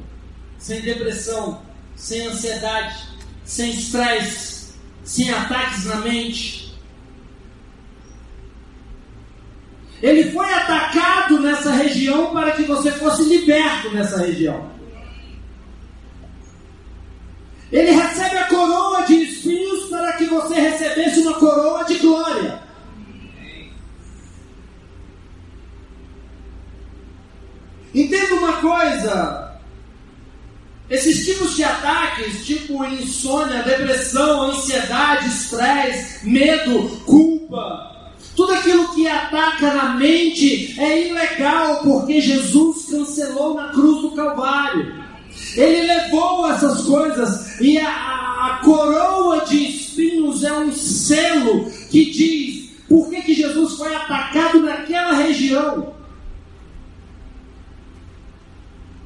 sem 0.57 0.81
depressão, 0.81 1.61
sem 1.95 2.25
ansiedade, 2.25 2.97
sem 3.45 3.69
estresse, 3.73 4.73
sem 5.03 5.29
ataques 5.29 5.85
na 5.85 5.97
mente. 5.97 6.75
Ele 10.01 10.31
foi 10.31 10.51
atacado 10.51 11.39
nessa 11.41 11.73
região 11.73 12.31
para 12.31 12.53
que 12.53 12.63
você 12.63 12.91
fosse 12.93 13.21
liberto 13.23 13.91
nessa 13.91 14.17
região. 14.17 14.76
Ele 17.71 17.91
recebe 17.91 18.37
a 18.37 18.47
coroa 18.47 19.03
de 19.03 19.15
espinhos 19.15 19.85
para 19.89 20.13
que 20.13 20.25
você 20.25 20.55
recebesse 20.55 21.19
uma 21.21 21.33
coroa 21.33 21.83
de 21.83 21.95
glória. 21.95 22.61
Entenda 27.93 28.35
uma 28.35 28.53
coisa: 28.53 29.59
esses 30.89 31.25
tipos 31.25 31.55
de 31.55 31.63
ataques, 31.63 32.45
tipo 32.45 32.85
insônia, 32.85 33.63
depressão, 33.63 34.43
ansiedade, 34.43 35.27
estresse, 35.27 36.25
medo, 36.25 36.89
culpa, 37.05 38.13
tudo 38.35 38.53
aquilo 38.53 38.93
que 38.93 39.07
ataca 39.07 39.73
na 39.73 39.95
mente 39.95 40.79
é 40.79 41.09
ilegal 41.09 41.81
porque 41.83 42.21
Jesus 42.21 42.85
cancelou 42.89 43.55
na 43.55 43.69
cruz 43.69 44.01
do 44.03 44.11
Calvário. 44.11 45.06
Ele 45.57 45.87
levou 45.87 46.47
essas 46.51 46.83
coisas 46.83 47.59
e 47.59 47.79
a, 47.79 47.89
a, 47.89 48.61
coroa 48.63 49.43
de 49.43 49.57
espinhos 49.69 50.43
é 50.43 50.53
um 50.53 50.71
selo 50.71 51.71
que 51.89 52.11
diz 52.11 52.69
por 52.87 53.09
que, 53.09 53.23
que 53.23 53.33
Jesus 53.33 53.73
foi 53.73 53.93
atacado 53.95 54.61
naquela 54.61 55.13
região. 55.13 55.95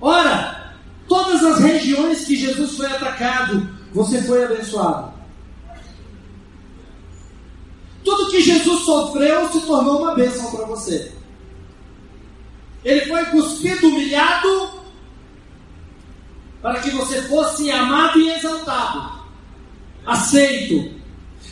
Ora, 0.01 0.75
todas 1.08 1.41
as 1.41 1.60
regiões 1.60 2.25
que 2.25 2.36
Jesus 2.36 2.75
foi 2.75 2.88
atacado, 2.88 3.70
você 3.93 4.22
foi 4.22 4.43
abençoado. 4.43 5.13
Tudo 8.03 8.29
que 8.29 8.41
Jesus 8.41 8.81
sofreu 8.84 9.48
se 9.53 9.62
tornou 9.62 10.01
uma 10.01 10.15
bênção 10.15 10.51
para 10.51 10.65
você. 10.65 11.13
Ele 12.84 13.05
foi 13.05 13.24
cuspido, 13.25 13.88
humilhado, 13.88 14.71
para 16.62 16.80
que 16.80 16.91
você 16.91 17.22
fosse 17.24 17.72
amado 17.72 18.20
e 18.20 18.30
exaltado, 18.30 19.24
aceito. 20.06 20.91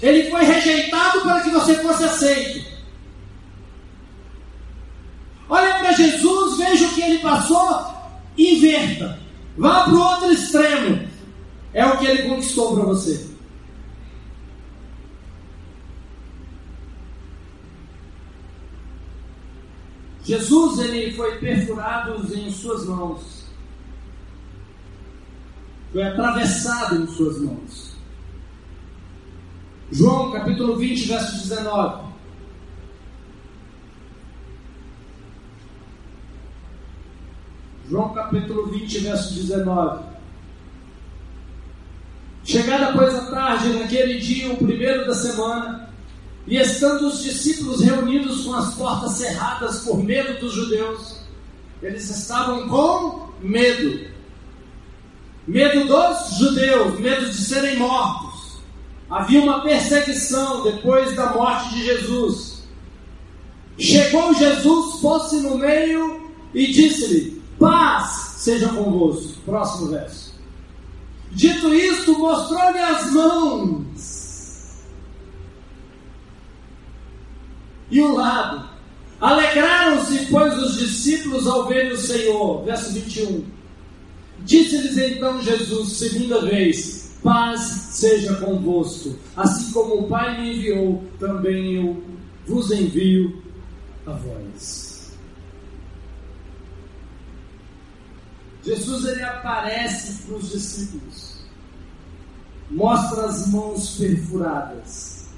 Ele 0.02 0.30
foi 0.30 0.44
rejeitado 0.44 1.22
para 1.22 1.42
que 1.42 1.50
você 1.50 1.76
fosse 1.76 2.04
aceito. 2.04 2.70
Olha 5.50 5.80
para 5.80 5.94
Jesus, 5.94 6.58
veja 6.58 6.88
o 6.88 6.94
que 6.94 7.02
ele 7.02 7.20
passou, 7.20 7.92
inverta. 8.38 9.20
Vá 9.58 9.84
para 9.84 9.94
o 9.94 10.00
outro 10.00 10.32
extremo. 10.32 11.10
É 11.74 11.86
o 11.86 11.98
que 11.98 12.06
ele 12.06 12.30
conquistou 12.30 12.76
para 12.76 12.86
você. 12.86 13.28
Jesus 20.24 20.80
ele 20.80 21.12
foi 21.14 21.40
perfurado 21.40 22.24
em 22.38 22.52
suas 22.52 22.86
mãos 22.86 23.39
foi 25.92 26.04
atravessado 26.04 27.02
em 27.02 27.08
suas 27.08 27.40
mãos. 27.40 27.90
João 29.92 30.32
capítulo 30.32 30.76
20, 30.78 31.08
verso 31.08 31.48
19. 31.48 32.10
João 37.90 38.14
capítulo 38.14 38.68
20, 38.68 39.00
verso 39.00 39.34
19. 39.34 40.04
Chegada, 42.44 42.94
pois, 42.94 43.16
a 43.16 43.32
tarde, 43.32 43.74
naquele 43.74 44.20
dia, 44.20 44.52
o 44.52 44.58
primeiro 44.58 45.08
da 45.08 45.16
semana, 45.16 45.90
e 46.48 46.58
estando 46.58 47.08
os 47.08 47.24
discípulos 47.24 47.82
reunidos 47.82 48.46
com 48.46 48.54
as 48.54 48.76
portas 48.76 49.14
cerradas 49.14 49.82
por 49.82 50.04
medo 50.04 50.40
dos 50.40 50.54
judeus, 50.54 51.20
eles 51.82 52.10
estavam 52.10 52.68
com 52.68 53.30
medo 53.42 54.09
medo 55.50 55.88
dos 55.88 56.38
judeus, 56.38 57.00
medo 57.00 57.26
de 57.26 57.38
serem 57.38 57.78
mortos. 57.78 58.60
Havia 59.10 59.42
uma 59.42 59.62
perseguição 59.62 60.62
depois 60.64 61.16
da 61.16 61.34
morte 61.34 61.74
de 61.74 61.86
Jesus. 61.86 62.64
Chegou 63.78 64.34
Jesus, 64.36 65.00
pôs-se 65.02 65.38
no 65.38 65.58
meio 65.58 66.32
e 66.54 66.68
disse-lhe: 66.68 67.42
Paz 67.58 68.36
seja 68.38 68.70
convosco. 68.70 69.42
Próximo 69.44 69.88
verso. 69.88 70.36
Dito 71.32 71.74
isto, 71.74 72.18
mostrou-lhe 72.18 72.80
as 72.80 73.12
mãos 73.12 74.84
e 77.90 78.02
o 78.02 78.16
lado. 78.16 78.70
Alegraram-se, 79.20 80.28
pois, 80.28 80.56
os 80.58 80.78
discípulos 80.78 81.48
ao 81.48 81.68
verem 81.68 81.92
o 81.92 81.98
Senhor. 81.98 82.64
Verso 82.64 82.94
21. 82.94 83.59
Disse-lhes 84.46 84.98
então 84.98 85.42
Jesus, 85.42 85.94
segunda 85.94 86.46
vez: 86.46 87.12
Paz 87.24 87.62
seja 87.92 88.36
convosco. 88.36 89.16
Assim 89.36 89.72
como 89.72 90.02
o 90.02 90.08
Pai 90.08 90.42
me 90.42 90.58
enviou, 90.58 91.04
também 91.20 91.76
eu 91.76 92.04
vos 92.48 92.72
envio 92.72 93.42
a 94.06 94.14
vós. 94.14 95.12
Jesus 98.64 99.06
ele 99.06 99.24
aparece 99.24 100.24
para 100.24 100.36
os 100.36 100.52
discípulos, 100.52 101.38
mostra 102.70 103.26
as 103.26 103.48
mãos 103.48 103.98
perfuradas 103.98 105.30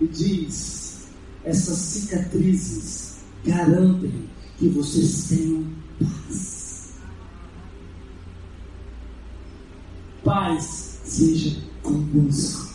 e 0.00 0.06
diz: 0.06 1.08
essas 1.44 1.78
cicatrizes 1.78 3.20
garantem 3.44 4.28
que 4.58 4.68
vocês 4.68 5.28
tenham 5.28 5.64
paz. 5.98 6.59
Paz 10.24 11.00
seja 11.04 11.60
convosco. 11.82 12.74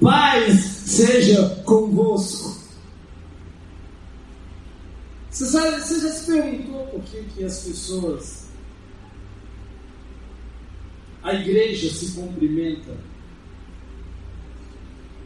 Paz 0.00 0.60
seja 0.60 1.62
convosco. 1.64 2.64
Você, 5.30 5.46
sabe, 5.46 5.80
você 5.80 6.00
já 6.00 6.10
se 6.10 6.32
perguntou 6.32 6.86
por 6.86 7.02
que, 7.02 7.22
que 7.24 7.44
as 7.44 7.64
pessoas, 7.64 8.48
a 11.22 11.34
igreja 11.34 11.92
se 11.92 12.12
cumprimenta 12.12 12.96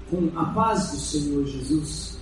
com 0.09 0.31
a 0.35 0.47
paz 0.47 0.93
do 0.93 0.97
Senhor 0.99 1.47
Jesus? 1.47 2.19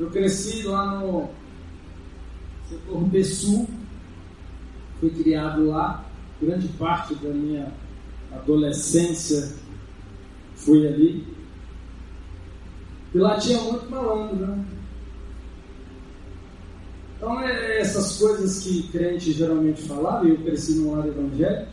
Eu 0.00 0.10
cresci 0.10 0.62
lá 0.62 1.00
no 1.00 1.28
setor 2.68 3.04
B 3.04 3.24
Sul, 3.24 3.68
fui 5.00 5.10
criado 5.10 5.66
lá, 5.66 6.04
grande 6.40 6.68
parte 6.68 7.14
da 7.16 7.30
minha 7.30 7.72
adolescência 8.32 9.54
foi 10.56 10.86
ali. 10.86 11.26
E 13.14 13.18
lá 13.18 13.38
tinha 13.38 13.60
muito 13.62 13.90
malandro, 13.90 14.36
né? 14.36 14.64
Então, 17.16 17.40
é 17.40 17.80
essas 17.80 18.16
coisas 18.16 18.62
que 18.62 18.88
crente 18.88 19.32
geralmente 19.32 19.82
falava, 19.82 20.26
e 20.26 20.30
eu 20.30 20.38
cresci 20.38 20.76
no 20.76 20.94
lar 20.94 21.06
evangélico. 21.06 21.72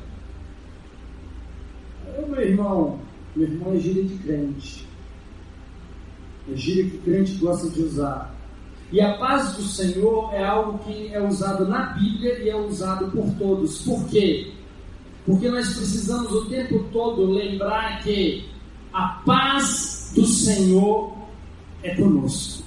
Eu, 2.17 2.27
meu 2.27 2.41
irmão, 2.41 2.99
meu 3.35 3.47
irmão 3.47 3.73
é 3.73 3.79
gíria 3.79 4.03
de 4.03 4.17
crente. 4.17 4.87
É 6.51 6.55
gíria 6.55 6.89
que 6.89 6.97
crente 6.99 7.35
gosta 7.35 7.69
de 7.69 7.81
usar. 7.81 8.34
E 8.91 9.01
a 9.01 9.17
paz 9.17 9.53
do 9.55 9.63
Senhor 9.63 10.33
é 10.33 10.43
algo 10.43 10.77
que 10.79 11.13
é 11.13 11.21
usado 11.21 11.67
na 11.67 11.87
Bíblia 11.93 12.39
e 12.39 12.49
é 12.49 12.55
usado 12.55 13.11
por 13.11 13.29
todos. 13.37 13.81
Por 13.81 14.05
quê? 14.07 14.51
Porque 15.25 15.49
nós 15.49 15.73
precisamos 15.73 16.31
o 16.31 16.45
tempo 16.45 16.85
todo 16.91 17.31
lembrar 17.31 18.03
que 18.03 18.45
a 18.93 19.21
paz 19.25 20.11
do 20.15 20.25
Senhor 20.25 21.13
é 21.81 21.95
conosco. 21.95 22.63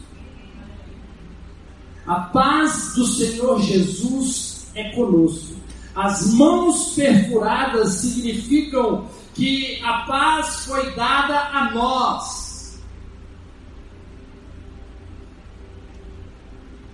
A 2.07 2.21
paz 2.21 2.95
do 2.95 3.07
Senhor 3.07 3.61
Jesus 3.61 4.71
é 4.75 4.91
conosco. 4.91 5.55
As 5.95 6.33
mãos 6.35 6.95
perfuradas 6.95 7.95
significam 7.95 9.07
que 9.35 9.81
a 9.83 9.99
paz 9.99 10.65
foi 10.65 10.91
dada 10.93 11.39
a 11.53 11.71
nós. 11.73 12.48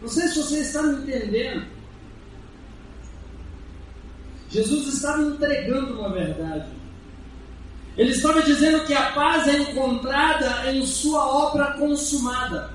Não 0.04 0.10
sei 0.10 0.28
se 0.28 0.36
você 0.36 0.60
está 0.60 0.82
me 0.82 0.96
entendendo. 0.98 1.66
Jesus 4.50 4.92
estava 4.92 5.22
entregando 5.22 5.98
uma 5.98 6.10
verdade. 6.10 6.68
Ele 7.96 8.10
estava 8.10 8.42
dizendo 8.42 8.84
que 8.84 8.92
a 8.92 9.12
paz 9.12 9.48
é 9.48 9.56
encontrada 9.56 10.70
em 10.70 10.84
sua 10.84 11.26
obra 11.26 11.72
consumada. 11.78 12.74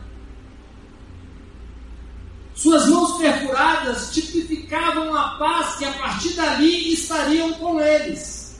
Suas 2.55 2.89
mãos 2.89 3.19
perfuradas 3.19 4.11
tipificavam 4.11 5.15
a 5.15 5.37
paz 5.37 5.75
que 5.75 5.85
a 5.85 5.93
partir 5.93 6.33
dali 6.33 6.93
estariam 6.93 7.53
com 7.53 7.79
eles. 7.79 8.59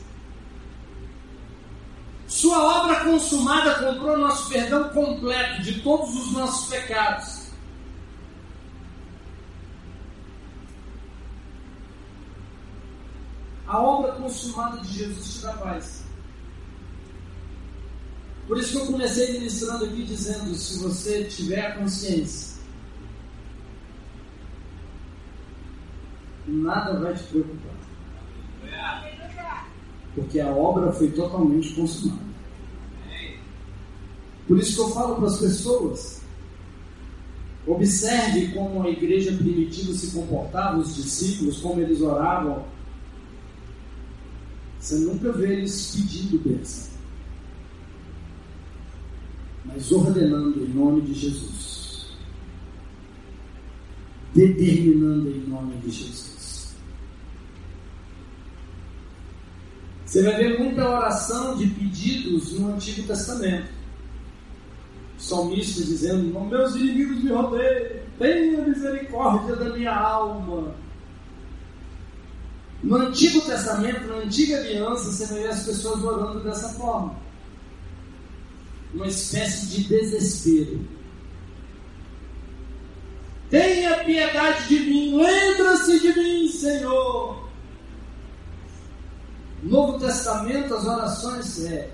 Sua 2.28 2.84
obra 2.84 3.04
consumada 3.04 3.84
comprou 3.84 4.16
nosso 4.16 4.48
perdão 4.48 4.90
completo 4.90 5.64
de 5.64 5.82
todos 5.82 6.16
os 6.16 6.34
nossos 6.34 6.70
pecados. 6.70 7.39
A 13.70 13.80
obra 13.80 14.14
consumada 14.14 14.82
de 14.82 14.98
Jesus 14.98 15.36
te 15.36 15.42
dá 15.44 15.54
paz. 15.54 16.04
Por 18.48 18.58
isso 18.58 18.72
que 18.72 18.78
eu 18.78 18.86
comecei 18.88 19.34
ministrando 19.34 19.86
aqui 19.86 20.04
dizendo: 20.04 20.56
se 20.56 20.80
você 20.80 21.26
tiver 21.26 21.68
a 21.68 21.76
consciência, 21.76 22.58
nada 26.48 27.00
vai 27.00 27.14
te 27.14 27.24
preocupar. 27.26 27.76
Porque 30.16 30.40
a 30.40 30.50
obra 30.50 30.92
foi 30.92 31.12
totalmente 31.12 31.76
consumada. 31.76 32.24
Por 34.48 34.58
isso 34.58 34.74
que 34.74 34.82
eu 34.82 34.90
falo 34.96 35.18
para 35.18 35.28
as 35.28 35.38
pessoas: 35.38 36.22
observe 37.68 38.48
como 38.48 38.82
a 38.82 38.90
igreja 38.90 39.32
primitiva 39.32 39.94
se 39.94 40.10
comportava, 40.10 40.80
os 40.80 40.96
discípulos, 40.96 41.62
como 41.62 41.80
eles 41.82 42.02
oravam. 42.02 42.66
Você 44.80 44.96
nunca 45.00 45.32
vê 45.34 45.58
eles 45.58 45.96
pedindo 45.96 46.40
bênção 46.40 46.90
mas 49.74 49.92
ordenando 49.92 50.64
em 50.64 50.70
nome 50.70 51.02
de 51.02 51.14
Jesus. 51.14 52.08
Determinando 54.34 55.30
em 55.30 55.42
nome 55.48 55.76
de 55.78 55.92
Jesus. 55.92 56.76
Você 60.06 60.24
vai 60.24 60.38
ver 60.38 60.60
muita 60.60 60.90
oração 60.90 61.56
de 61.56 61.68
pedidos 61.68 62.54
no 62.54 62.74
Antigo 62.74 63.08
Testamento. 63.08 63.70
O 65.18 65.22
salmista 65.22 65.84
dizendo: 65.84 66.40
Meus 66.46 66.76
inimigos 66.76 67.24
me 67.24 67.32
rodeiam, 67.32 68.02
tenha 68.18 68.68
misericórdia 68.68 69.56
da 69.56 69.70
minha 69.70 69.96
alma. 69.96 70.74
No 72.84 72.96
Antigo 72.96 73.42
Testamento, 73.42 74.08
na 74.08 74.16
Antiga 74.16 74.58
Aliança, 74.58 75.12
você 75.12 75.26
ver 75.34 75.50
as 75.50 75.64
pessoas 75.64 76.04
orando 76.04 76.40
dessa 76.42 76.70
forma 76.70 77.16
uma 78.94 79.08
espécie 79.08 79.68
de 79.68 79.84
desespero. 79.84 80.80
Tenha 83.50 84.04
piedade 84.04 84.68
de 84.68 84.80
mim, 84.82 85.18
lembra-se 85.18 86.00
de 86.00 86.14
mim, 86.20 86.48
Senhor. 86.50 87.50
No 89.64 89.70
Novo 89.70 90.00
Testamento, 90.00 90.74
as 90.74 90.86
orações 90.86 91.66
é 91.66 91.90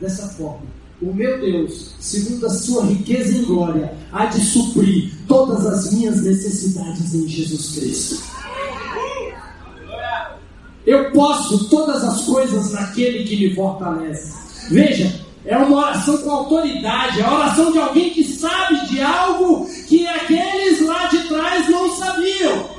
dessa 0.00 0.28
forma. 0.30 0.66
O 1.00 1.12
meu 1.12 1.40
Deus, 1.40 1.94
segundo 1.98 2.46
a 2.46 2.50
sua 2.50 2.84
riqueza 2.86 3.36
em 3.36 3.44
glória, 3.44 3.96
há 4.12 4.26
de 4.26 4.40
suprir 4.40 5.12
todas 5.26 5.66
as 5.66 5.92
minhas 5.92 6.22
necessidades 6.22 7.14
em 7.14 7.26
Jesus 7.26 7.74
Cristo. 7.74 8.22
Eu 10.92 11.10
posso 11.10 11.70
todas 11.70 12.04
as 12.04 12.20
coisas 12.20 12.70
naquele 12.72 13.24
que 13.24 13.34
me 13.34 13.54
fortalece. 13.54 14.34
Veja, 14.68 15.24
é 15.46 15.56
uma 15.56 15.86
oração 15.86 16.18
com 16.18 16.30
autoridade, 16.30 17.18
é 17.18 17.24
a 17.24 17.34
oração 17.34 17.72
de 17.72 17.78
alguém 17.78 18.10
que 18.10 18.22
sabe 18.22 18.86
de 18.88 19.00
algo 19.00 19.66
que 19.88 20.06
aqueles 20.06 20.86
lá 20.86 21.06
de 21.06 21.20
trás 21.28 21.66
não 21.70 21.96
sabiam. 21.96 22.70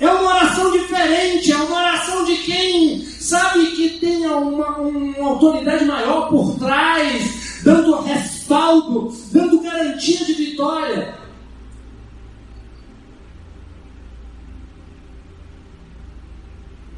É 0.00 0.10
uma 0.10 0.36
oração 0.36 0.72
diferente, 0.72 1.52
é 1.52 1.56
uma 1.56 1.76
oração 1.76 2.24
de 2.24 2.36
quem 2.38 3.04
sabe 3.04 3.66
que 3.72 3.90
tem 4.00 4.26
uma, 4.26 4.78
uma 4.78 5.28
autoridade 5.28 5.84
maior 5.84 6.30
por 6.30 6.58
trás, 6.58 7.60
dando 7.62 8.00
respaldo, 8.00 9.14
dando 9.30 9.60
garantia 9.60 10.24
de 10.24 10.32
vitória. 10.32 11.23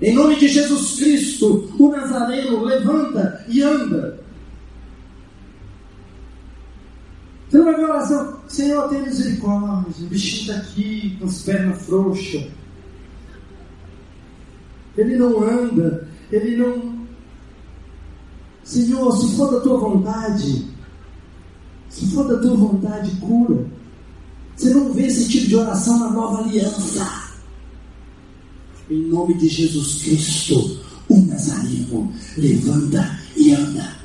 Em 0.07 0.15
nome 0.15 0.37
de 0.37 0.47
Jesus 0.47 1.01
Cristo, 1.01 1.69
o 1.77 1.89
Nazareno 1.89 2.63
levanta 2.63 3.45
e 3.49 3.61
anda. 3.61 4.21
Você 7.49 7.59
não 7.59 7.65
vai 7.65 7.85
oração, 7.85 8.39
Senhor, 8.47 8.89
tem 8.89 9.03
misericórdia, 9.03 10.07
o 10.07 10.09
bichinho 10.09 10.43
está 10.43 10.57
aqui 10.59 11.17
com 11.19 11.27
as 11.27 11.43
pernas 11.43 11.83
frouxas. 11.83 12.47
Ele 14.97 15.17
não 15.17 15.43
anda, 15.43 16.09
ele 16.31 16.57
não. 16.57 17.05
Senhor, 18.63 19.11
se 19.11 19.37
for 19.37 19.51
da 19.51 19.61
tua 19.61 19.77
vontade, 19.77 20.67
se 21.89 22.07
for 22.15 22.29
da 22.29 22.39
tua 22.39 22.55
vontade, 22.55 23.11
cura. 23.17 23.67
Você 24.55 24.73
não 24.73 24.93
vê 24.93 25.07
esse 25.07 25.29
tipo 25.29 25.49
de 25.49 25.57
oração 25.57 25.99
na 25.99 26.11
nova 26.11 26.45
aliança. 26.45 27.26
Em 28.89 29.03
nome 29.09 29.35
de 29.35 29.49
Jesus 29.49 30.03
Cristo, 30.03 30.81
o 31.09 31.21
Nazareno 31.23 32.13
levanta 32.37 33.19
e 33.37 33.53
anda. 33.53 33.97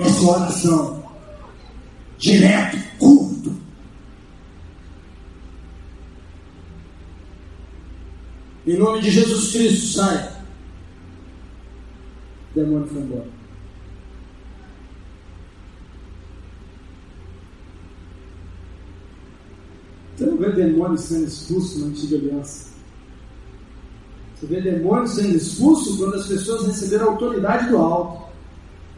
Essa 0.00 0.22
oração. 0.22 1.02
Direto, 2.18 2.76
curto. 2.98 3.54
Em 8.66 8.76
nome 8.76 9.00
de 9.00 9.10
Jesus 9.10 9.52
Cristo, 9.52 9.86
sai. 9.98 10.40
O 12.50 12.54
demônio 12.54 12.88
foi 12.88 13.02
embora. 13.02 13.40
Você 20.16 20.26
não 20.26 20.36
vê 20.36 20.52
demônio 20.52 20.98
sendo 20.98 21.26
expulso 21.26 21.78
na 21.78 21.86
antiga 21.86 22.16
aliança. 22.16 22.69
Você 24.40 24.46
vê 24.46 24.60
demônios 24.62 25.10
sendo 25.12 25.36
expulsos 25.36 25.98
quando 25.98 26.14
as 26.14 26.26
pessoas 26.26 26.66
receberam 26.66 27.08
a 27.08 27.10
autoridade 27.10 27.68
do 27.68 27.76
alto. 27.76 28.30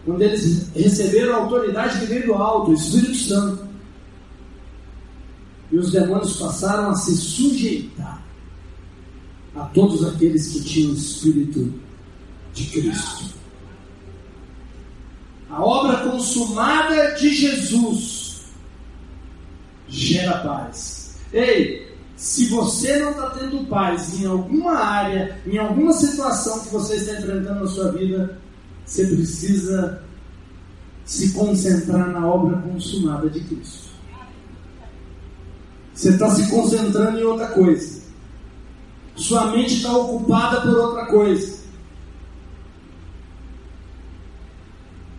Quando 0.05 0.23
eles 0.23 0.69
receberam 0.75 1.35
a 1.35 1.39
autoridade 1.39 1.99
que 1.99 2.07
veio 2.07 2.27
do 2.27 2.35
alto, 2.35 2.71
o 2.71 2.75
Espírito 2.75 3.17
Santo. 3.17 3.69
E 5.73 5.79
os 5.79 5.91
demônios 5.91 6.37
passaram 6.37 6.91
a 6.91 6.95
se 6.95 7.17
sujeitar 7.17 8.23
a 9.57 9.65
todos 9.67 10.07
aqueles 10.07 10.49
que 10.53 10.63
tinham 10.63 10.93
o 10.93 10.95
Espírito 10.95 11.73
de 12.55 12.67
Cristo. 12.67 13.35
A 15.51 15.63
obra 15.63 16.09
consumada 16.09 17.15
de 17.17 17.35
Jesus 17.35 18.43
gera 19.89 20.39
paz. 20.39 21.17
Ei, 21.33 21.82
se 22.23 22.47
você 22.47 23.01
não 23.01 23.11
está 23.11 23.31
tendo 23.31 23.67
paz 23.67 24.21
em 24.21 24.27
alguma 24.27 24.75
área, 24.75 25.37
em 25.45 25.59
alguma 25.59 25.93
situação 25.93 26.61
que 26.61 26.69
você 26.69 26.95
está 26.95 27.15
enfrentando 27.15 27.65
na 27.65 27.67
sua 27.67 27.91
vida, 27.91 28.39
você 28.87 29.05
precisa 29.09 30.05
se 31.05 31.33
concentrar 31.33 32.13
na 32.13 32.25
obra 32.25 32.63
consumada 32.63 33.29
de 33.29 33.41
Cristo. 33.41 33.91
Você 35.93 36.11
está 36.11 36.31
se 36.31 36.49
concentrando 36.49 37.19
em 37.19 37.25
outra 37.25 37.49
coisa. 37.49 38.03
Sua 39.17 39.47
mente 39.47 39.79
está 39.79 39.93
ocupada 39.93 40.61
por 40.61 40.79
outra 40.79 41.07
coisa. 41.07 41.61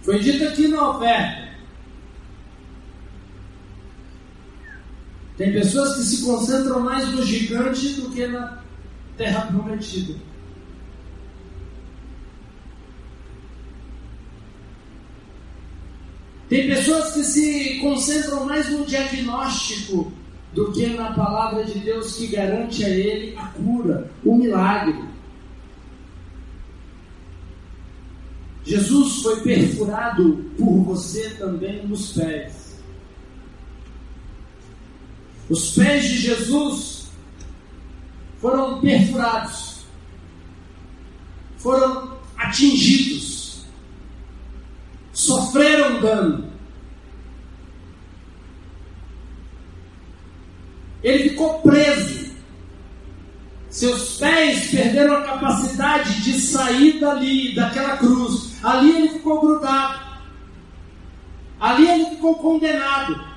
Foi 0.03 0.19
dito 0.19 0.45
aqui 0.45 0.69
na 0.69 0.91
oferta. 0.91 1.42
Tem 5.37 5.51
pessoas 5.51 5.95
que 5.95 6.03
se 6.03 6.23
concentram 6.23 6.79
mais 6.79 7.09
no 7.09 7.23
gigante 7.23 7.89
do 7.93 8.09
que 8.11 8.27
na 8.27 8.61
terra 9.17 9.47
prometida. 9.47 10.13
Tem 16.49 16.67
pessoas 16.67 17.13
que 17.13 17.23
se 17.23 17.79
concentram 17.79 18.45
mais 18.45 18.69
no 18.69 18.85
diagnóstico 18.85 20.11
do 20.53 20.71
que 20.71 20.85
na 20.87 21.11
palavra 21.13 21.63
de 21.65 21.79
Deus 21.79 22.15
que 22.15 22.27
garante 22.27 22.85
a 22.85 22.89
ele 22.89 23.35
a 23.35 23.47
cura, 23.47 24.11
o 24.23 24.35
milagre. 24.35 25.03
Jesus 28.63 29.23
foi 29.23 29.41
perfurado 29.41 30.45
por 30.55 30.83
você 30.83 31.31
também 31.31 31.87
nos 31.87 32.11
pés. 32.11 32.62
Os 35.49 35.71
pés 35.71 36.03
de 36.03 36.17
Jesus 36.17 37.07
foram 38.39 38.79
perfurados, 38.79 39.85
foram 41.57 42.17
atingidos, 42.37 43.65
sofreram 45.11 46.01
dano. 46.01 46.53
Ele 51.03 51.29
ficou 51.29 51.61
preso. 51.61 52.33
Seus 53.69 54.17
pés 54.17 54.69
perderam 54.69 55.15
a 55.15 55.23
capacidade 55.23 56.21
de 56.21 56.39
sair 56.39 56.99
dali, 56.99 57.55
daquela 57.55 57.97
cruz. 57.97 58.53
Ali 58.63 58.95
ele 58.95 59.09
ficou 59.09 59.41
grudado. 59.41 59.99
Ali 61.59 61.89
ele 61.89 62.05
ficou 62.11 62.35
condenado. 62.35 63.33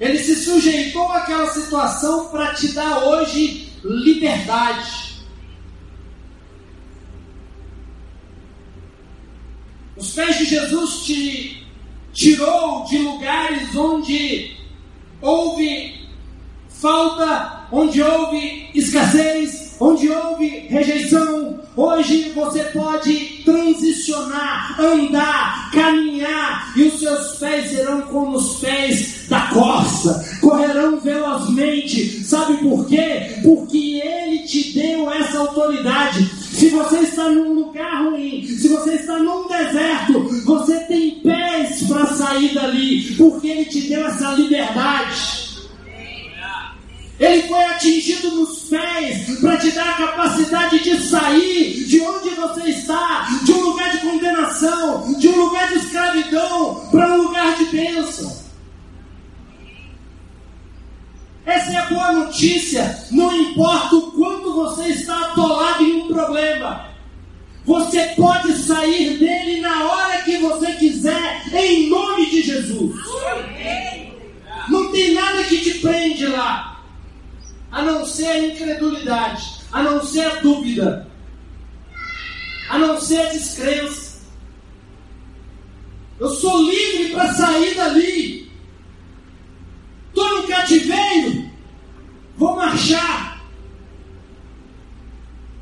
Ele 0.00 0.18
se 0.18 0.36
sujeitou 0.54 1.10
àquela 1.12 1.46
situação 1.48 2.28
para 2.28 2.54
te 2.54 2.72
dar 2.72 3.04
hoje 3.04 3.72
liberdade. 3.82 5.14
Os 9.96 10.12
pés 10.12 10.38
de 10.38 10.44
Jesus 10.44 11.04
te 11.04 11.66
tirou 12.12 12.84
de 12.84 12.98
lugares 12.98 13.74
onde 13.74 14.56
houve 15.20 16.08
falta, 16.68 17.66
onde 17.72 18.02
houve 18.02 18.70
escassez, 18.74 19.63
onde 19.80 20.08
houve 20.08 20.48
rejeição. 20.68 21.58
Hoje 21.76 22.30
você 22.34 22.62
pode 22.64 23.42
transicionar, 23.44 24.80
andar, 24.80 25.70
caminhar, 25.72 26.72
e 26.76 26.84
os 26.84 27.00
seus 27.00 27.38
pés 27.38 27.70
serão 27.70 28.02
como 28.02 28.36
os 28.36 28.58
pés 28.58 29.26
da 29.28 29.40
corça, 29.48 30.38
correrão 30.40 31.00
velozmente. 31.00 32.22
Sabe 32.24 32.58
por 32.58 32.86
quê? 32.86 33.40
Porque 33.42 34.00
Ele 34.00 34.46
te 34.46 34.72
deu 34.72 35.10
essa 35.12 35.38
autoridade. 35.38 36.30
Se 36.52 36.70
você 36.70 36.98
está 36.98 37.28
num 37.28 37.54
lugar 37.54 38.04
ruim, 38.04 38.46
se 38.46 38.68
você 38.68 38.92
está 38.94 39.18
num 39.18 39.48
deserto, 39.48 40.44
você 40.44 40.78
tem 40.84 41.20
pés 41.20 41.82
para 41.88 42.06
sair 42.06 42.54
dali, 42.54 43.14
porque 43.16 43.48
Ele 43.48 43.64
te 43.64 43.80
deu 43.88 44.06
essa 44.06 44.30
liberdade. 44.34 45.43
Ele 47.18 47.42
foi 47.42 47.64
atingido 47.64 48.30
nos 48.32 48.64
pés 48.64 49.38
para 49.40 49.56
te 49.56 49.70
dar 49.70 49.90
a 49.90 49.94
capacidade 49.94 50.80
de 50.80 51.00
sair 51.00 51.84
de 51.84 52.00
onde 52.00 52.30
você 52.30 52.70
está, 52.70 53.28
de 53.44 53.52
um 53.52 53.60
lugar 53.60 53.92
de 53.92 53.98
condenação, 53.98 55.12
de 55.14 55.28
um 55.28 55.44
lugar 55.44 55.68
de 55.68 55.78
escravidão, 55.78 56.88
para 56.90 57.14
um 57.14 57.22
lugar 57.22 57.56
de 57.56 57.66
bênção. 57.66 58.44
Essa 61.46 61.72
é 61.72 61.76
a 61.76 61.86
boa 61.86 62.12
notícia. 62.12 63.06
Não 63.12 63.32
importa 63.32 63.94
o 63.94 64.12
quanto 64.12 64.52
você 64.52 64.88
está 64.88 65.16
atolado 65.26 65.84
em 65.84 66.02
um 66.02 66.08
problema, 66.08 66.88
você 67.64 68.06
pode 68.16 68.56
sair 68.56 69.18
dele 69.18 69.60
na 69.60 69.84
hora 69.84 70.22
que 70.22 70.38
você 70.38 70.72
quiser, 70.72 71.42
em 71.54 71.88
nome 71.88 72.28
de 72.28 72.42
Jesus. 72.42 72.96
Não 74.68 74.90
tem 74.90 75.14
nada 75.14 75.44
que 75.44 75.58
te 75.58 75.78
prende 75.78 76.26
lá 76.26 76.73
a 77.74 77.82
não 77.82 78.06
ser 78.06 78.26
a 78.28 78.38
incredulidade, 78.38 79.60
a 79.72 79.82
não 79.82 80.00
ser 80.00 80.24
a 80.24 80.34
dúvida, 80.36 81.08
a 82.70 82.78
não 82.78 83.00
ser 83.00 83.20
a 83.20 83.32
descrença. 83.32 84.20
Eu 86.20 86.30
sou 86.30 86.62
livre 86.62 87.12
para 87.12 87.34
sair 87.34 87.74
dali. 87.74 88.52
Estou 90.08 90.36
no 90.36 90.46
cativeiro, 90.46 91.50
vou 92.36 92.54
marchar. 92.54 93.42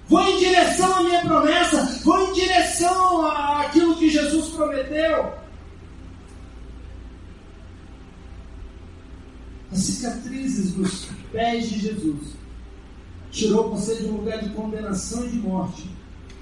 Vou 0.07 0.21
em 0.21 0.39
direção 0.39 0.95
à 0.95 1.03
minha 1.05 1.23
promessa, 1.23 1.99
vou 2.05 2.29
em 2.29 2.33
direção 2.35 3.27
àquilo 3.27 3.97
que 3.97 4.11
Jesus 4.11 4.51
prometeu. 4.51 5.33
As 9.73 9.79
cicatrizes 9.79 10.73
dos 10.73 11.09
pés 11.33 11.71
de 11.71 11.79
Jesus. 11.79 12.35
Tirou 13.31 13.71
você 13.71 13.97
de 13.97 14.05
um 14.05 14.19
lugar 14.19 14.45
de 14.45 14.51
condenação 14.51 15.25
e 15.25 15.31
de 15.31 15.39
morte 15.39 15.91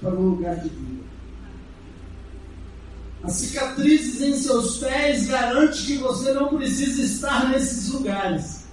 para 0.01 0.13
um 0.13 0.31
lugar 0.31 0.57
de 0.57 0.67
vida. 0.67 1.03
As 3.23 3.33
cicatrizes 3.33 4.19
em 4.21 4.35
seus 4.35 4.79
pés 4.79 5.27
garante 5.27 5.85
que 5.85 5.97
você 5.99 6.33
não 6.33 6.49
precisa 6.49 7.03
estar 7.03 7.49
nesses 7.49 7.89
lugares. 7.93 8.65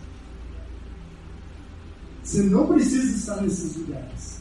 Você 2.24 2.42
não 2.42 2.66
precisa 2.66 3.16
estar 3.16 3.42
nesses 3.42 3.76
lugares. 3.76 4.40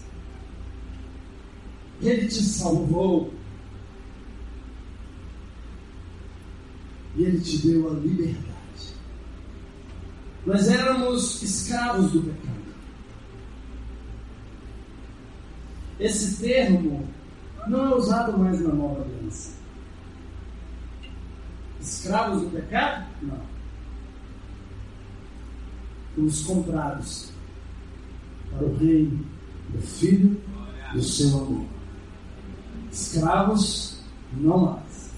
Ele 2.01 2.27
te 2.27 2.41
salvou. 2.41 3.33
E 7.15 7.23
Ele 7.23 7.39
te 7.39 7.57
deu 7.59 7.91
a 7.91 7.93
liberdade. 7.93 8.56
Nós 10.47 10.69
éramos 10.69 11.43
escravos 11.43 12.13
do 12.13 12.21
pecado. 12.21 12.57
Esse 15.99 16.37
termo 16.41 17.05
não 17.67 17.91
é 17.91 17.95
usado 17.95 18.37
mais 18.37 18.61
na 18.61 18.73
nova 18.73 19.01
aliança. 19.01 19.51
Escravos 21.81 22.43
do 22.43 22.49
pecado? 22.49 23.07
Não. 23.23 23.41
Fomos 26.15 26.43
comprados 26.45 27.31
para 28.49 28.67
o 28.67 28.77
reino 28.77 29.25
do 29.67 29.81
Filho 29.81 30.41
do 30.93 31.03
seu 31.03 31.27
amor. 31.39 31.65
Escravos 32.89 33.99
não 34.31 34.59
mais. 34.59 35.11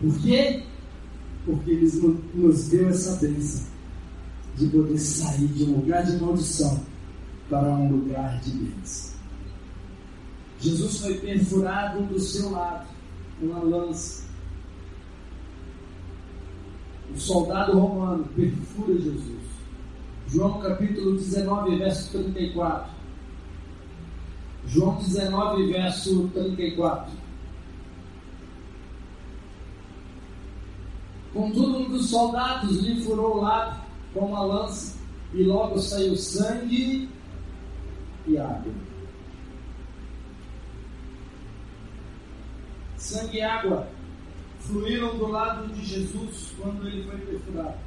Por 0.00 0.18
quê? 0.22 0.62
Porque 1.44 1.70
Ele 1.70 2.18
nos 2.32 2.68
deu 2.68 2.88
essa 2.88 3.16
bênção 3.16 3.73
de 4.56 4.66
poder 4.68 4.98
sair 4.98 5.48
de 5.48 5.64
um 5.64 5.76
lugar 5.76 6.04
de 6.04 6.16
maldição 6.18 6.80
para 7.48 7.68
um 7.68 7.90
lugar 7.90 8.40
de 8.40 8.50
bênção. 8.50 9.14
Jesus 10.60 11.00
foi 11.00 11.14
perfurado 11.18 12.02
do 12.04 12.18
seu 12.18 12.50
lado 12.50 12.86
com 13.38 13.46
uma 13.46 13.62
lança. 13.62 14.24
O 17.14 17.18
soldado 17.18 17.78
romano 17.78 18.24
perfura 18.34 18.98
Jesus. 18.98 19.44
João 20.28 20.60
capítulo 20.60 21.16
19, 21.16 21.76
verso 21.76 22.10
34. 22.10 22.92
João 24.66 24.96
19, 24.96 25.72
verso 25.72 26.30
34. 26.32 27.12
Contudo, 31.34 31.78
um 31.78 31.90
dos 31.90 32.08
soldados 32.08 32.80
lhe 32.80 33.02
furou 33.02 33.38
o 33.38 33.40
lado 33.42 33.83
com 34.14 34.20
uma 34.20 34.42
lança, 34.42 34.96
e 35.34 35.42
logo 35.42 35.78
saiu 35.80 36.16
sangue 36.16 37.10
e 38.26 38.38
água. 38.38 38.72
Sangue 42.96 43.36
e 43.36 43.42
água 43.42 43.88
fluíram 44.60 45.18
do 45.18 45.26
lado 45.26 45.66
de 45.74 45.84
Jesus 45.84 46.54
quando 46.58 46.86
ele 46.86 47.02
foi 47.04 47.18
perfurado. 47.18 47.78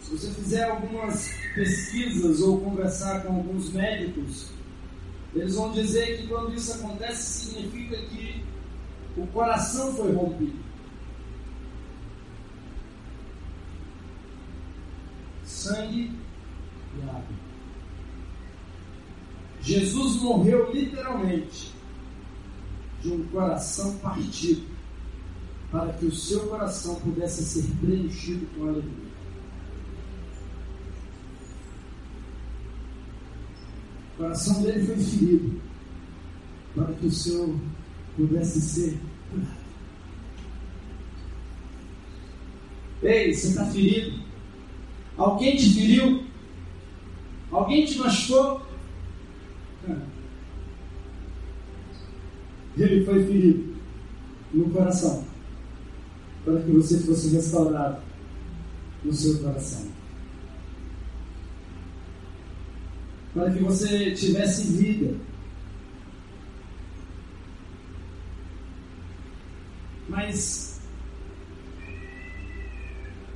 Se 0.00 0.10
você 0.12 0.30
fizer 0.32 0.64
algumas 0.64 1.30
pesquisas 1.54 2.40
ou 2.40 2.60
conversar 2.60 3.22
com 3.22 3.34
alguns 3.34 3.72
médicos, 3.72 4.50
eles 5.34 5.54
vão 5.54 5.72
dizer 5.72 6.18
que 6.18 6.28
quando 6.28 6.54
isso 6.54 6.72
acontece, 6.74 7.50
significa 7.50 7.96
que 8.06 8.42
o 9.16 9.26
coração 9.28 9.94
foi 9.94 10.12
rompido. 10.12 10.65
Sangue 15.66 16.12
e 16.96 17.02
água. 17.02 17.46
Jesus 19.62 20.22
morreu 20.22 20.72
literalmente 20.72 21.74
de 23.02 23.10
um 23.10 23.26
coração 23.26 23.98
partido, 23.98 24.64
para 25.70 25.92
que 25.94 26.06
o 26.06 26.14
seu 26.14 26.46
coração 26.46 26.94
pudesse 27.00 27.44
ser 27.44 27.68
preenchido 27.80 28.46
com 28.54 28.68
alegria. 28.68 29.06
O 34.14 34.16
coração 34.18 34.62
dele 34.62 34.86
foi 34.86 34.96
ferido, 34.96 35.60
para 36.74 36.92
que 36.94 37.06
o 37.06 37.10
seu 37.10 37.60
pudesse 38.16 38.60
ser 38.60 38.98
curado. 39.30 39.66
Ei, 43.02 43.34
você 43.34 43.48
está 43.48 43.66
ferido? 43.66 44.25
Alguém 45.16 45.56
te 45.56 45.74
feriu? 45.74 46.24
Alguém 47.50 47.84
te 47.86 47.98
machucou? 47.98 48.62
Ele 52.76 53.04
foi 53.04 53.24
ferido 53.24 53.76
no 54.52 54.70
coração 54.70 55.24
para 56.44 56.60
que 56.60 56.70
você 56.70 56.98
fosse 56.98 57.28
restaurado 57.30 58.02
no 59.02 59.12
seu 59.12 59.38
coração. 59.38 59.96
para 63.36 63.50
que 63.50 63.62
você 63.62 64.12
tivesse 64.12 64.72
vida. 64.72 65.14
Mas 70.08 70.75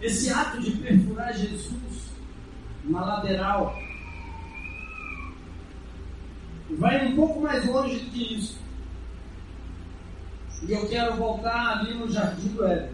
esse 0.01 0.31
ato 0.31 0.61
de 0.61 0.71
perfurar 0.73 1.35
Jesus 1.37 2.11
na 2.85 3.05
lateral 3.05 3.79
vai 6.79 7.07
um 7.07 7.17
pouco 7.17 7.41
mais 7.41 7.67
longe 7.67 7.99
do 7.99 8.11
que 8.11 8.35
isso. 8.35 8.59
E 10.67 10.73
eu 10.73 10.87
quero 10.89 11.17
voltar 11.17 11.79
ali 11.79 11.95
no 11.95 12.11
jardim 12.11 12.49
do 12.49 12.65
Éden. 12.65 12.91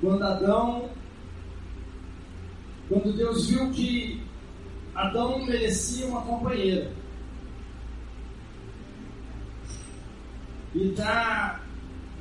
Quando 0.00 0.22
Adão, 0.22 0.90
quando 2.88 3.16
Deus 3.16 3.48
viu 3.48 3.70
que 3.70 4.22
Adão 4.94 5.44
merecia 5.44 6.06
uma 6.06 6.22
companheira. 6.22 6.92
E 10.74 10.88
está 10.88 11.60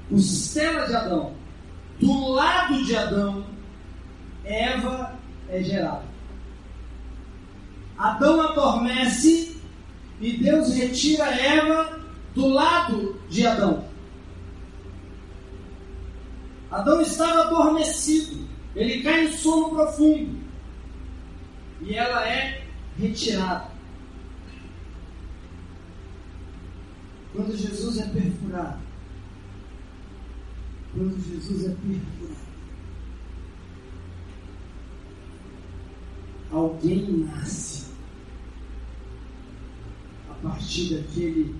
o 0.09 0.17
sistema 0.17 0.87
de 0.87 0.95
Adão. 0.95 1.36
Do 1.99 2.29
lado 2.29 2.83
de 2.83 2.95
Adão, 2.95 3.45
Eva 4.43 5.15
é 5.49 5.63
gerada. 5.63 6.05
Adão 7.97 8.41
adormece 8.41 9.57
e 10.21 10.37
Deus 10.37 10.73
retira 10.73 11.25
Eva 11.25 11.99
do 12.35 12.47
lado 12.47 13.19
de 13.29 13.45
Adão. 13.45 13.85
Adão 16.69 17.01
estava 17.01 17.43
adormecido, 17.43 18.47
ele 18.75 19.01
cai 19.01 19.25
em 19.25 19.33
sono 19.33 19.69
profundo 19.69 20.37
e 21.81 21.95
ela 21.95 22.27
é 22.27 22.63
retirada. 22.99 23.71
Quando 27.33 27.57
Jesus 27.57 27.99
é 27.99 28.07
perfurado, 28.07 28.86
quando 30.97 31.23
Jesus 31.29 31.65
é 31.65 31.69
perfurado, 31.69 32.37
alguém 36.51 37.11
nasce 37.19 37.85
a 40.31 40.33
partir 40.41 40.95
daquele 40.95 41.55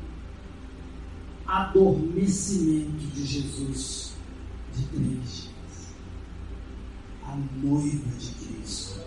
adormecimento 1.45 3.06
de 3.13 3.26
Jesus 3.26 4.15
de 4.76 4.84
três 4.88 5.43
dias. 5.43 5.93
A 7.23 7.36
noiva 7.62 8.10
de 8.17 8.32
Cristo 8.32 9.02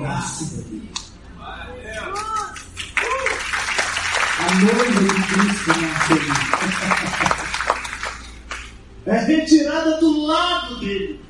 nasce 0.00 0.62
dali. 0.62 0.90
A 4.38 4.54
noiva 4.54 5.00
de 5.02 5.08
Cristo 5.28 5.68
nasce 5.78 6.14
dali. 6.14 7.52
É 9.04 9.18
retirada 9.18 9.98
do 9.98 10.26
lado 10.26 10.78
dele. 10.78 11.20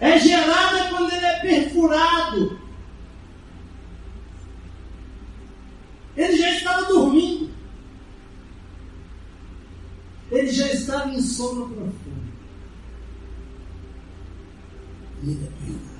É 0.00 0.18
gerada 0.18 0.88
quando 0.90 1.12
ele 1.12 1.24
é 1.24 1.40
perfurado. 1.40 2.58
Ele 6.16 6.36
já 6.36 6.50
estava 6.50 6.86
dormindo. 6.86 7.50
Ele 10.30 10.50
já 10.50 10.66
estava 10.72 11.10
em 11.10 11.20
sono 11.20 11.68
profundo. 11.68 12.32
E 15.22 15.30
ele 15.30 15.44
é 15.44 15.48
perfurado. 15.48 15.92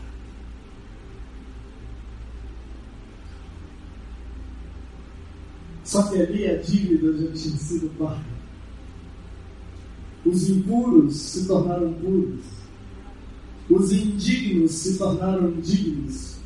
Só 5.85 6.03
que 6.05 6.23
ali 6.23 6.47
a 6.47 6.57
dívida 6.57 7.13
já 7.19 7.33
tinha 7.33 7.59
sido 7.59 7.91
paga. 7.99 8.42
Os 10.33 10.49
impuros 10.49 11.15
se 11.15 11.47
tornaram 11.47 11.93
puros. 11.93 12.41
Os 13.69 13.93
indignos 13.93 14.73
se 14.73 14.97
tornaram 14.97 15.53
dignos. 15.61 16.39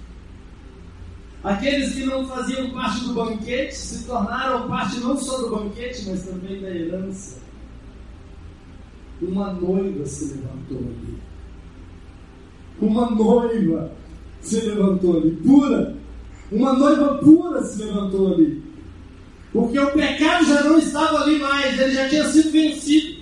Aqueles 1.44 1.94
que 1.94 2.04
não 2.04 2.26
faziam 2.26 2.70
parte 2.70 3.04
do 3.04 3.14
banquete 3.14 3.76
se 3.76 4.04
tornaram 4.04 4.66
parte 4.66 4.98
não 4.98 5.16
só 5.16 5.38
do 5.38 5.50
banquete, 5.50 6.04
mas 6.08 6.24
também 6.24 6.60
da 6.60 6.68
herança. 6.68 7.38
Uma 9.22 9.52
noiva 9.52 10.04
se 10.04 10.34
levantou 10.34 10.78
ali. 10.78 11.18
Uma 12.80 13.10
noiva 13.10 13.92
se 14.40 14.60
levantou 14.62 15.18
ali, 15.18 15.30
pura. 15.30 15.96
Uma 16.50 16.72
noiva 16.72 17.18
pura 17.18 17.62
se 17.62 17.84
levantou 17.84 18.34
ali. 18.34 18.62
Porque 19.52 19.78
o 19.78 19.92
pecado 19.92 20.44
já 20.44 20.64
não 20.64 20.78
estava 20.78 21.22
ali 21.22 21.38
mais, 21.38 21.78
ele 21.78 21.94
já 21.94 22.08
tinha 22.08 22.24
sido 22.24 22.50
vencido. 22.50 23.15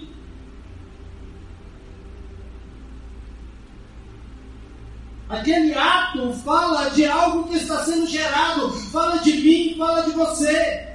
Aquele 5.34 5.74
ato 5.74 6.32
fala 6.44 6.90
de 6.90 7.04
algo 7.06 7.48
que 7.48 7.56
está 7.56 7.84
sendo 7.84 8.06
gerado, 8.06 8.70
fala 8.90 9.16
de 9.18 9.32
mim, 9.32 9.74
fala 9.76 10.02
de 10.02 10.12
você. 10.12 10.88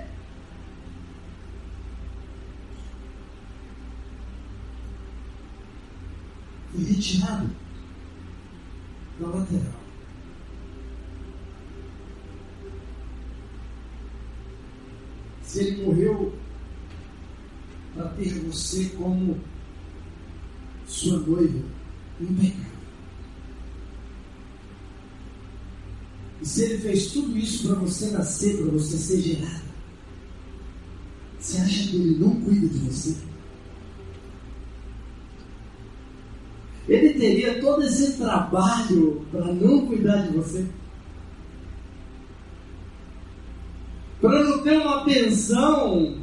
Foi 6.71 6.83
retirado 6.85 7.49
da 9.19 9.27
lateral. 9.27 9.79
Se 15.43 15.59
ele 15.59 15.85
morreu 15.85 16.33
para 17.93 18.07
ter 18.09 18.39
você 18.45 18.85
como 18.89 19.37
sua 20.87 21.19
noiva, 21.19 21.65
impecável. 22.21 22.78
E 26.41 26.45
se 26.45 26.63
ele 26.63 26.77
fez 26.77 27.07
tudo 27.07 27.37
isso 27.37 27.67
para 27.67 27.75
você 27.79 28.11
nascer, 28.11 28.57
para 28.57 28.71
você 28.71 28.97
ser 28.97 29.21
gerado, 29.21 29.69
você 31.39 31.57
acha 31.57 31.89
que 31.89 31.95
ele 31.95 32.17
não 32.19 32.39
cuida 32.41 32.67
de 32.67 32.79
você? 32.79 33.15
Ele 36.87 37.13
teria 37.13 37.61
todo 37.61 37.83
esse 37.83 38.17
trabalho 38.17 39.25
para 39.31 39.53
não 39.53 39.85
cuidar 39.85 40.23
de 40.23 40.37
você? 40.37 40.65
Para 44.19 44.43
não 44.43 44.63
ter 44.63 44.77
uma 44.79 45.01
atenção 45.01 46.17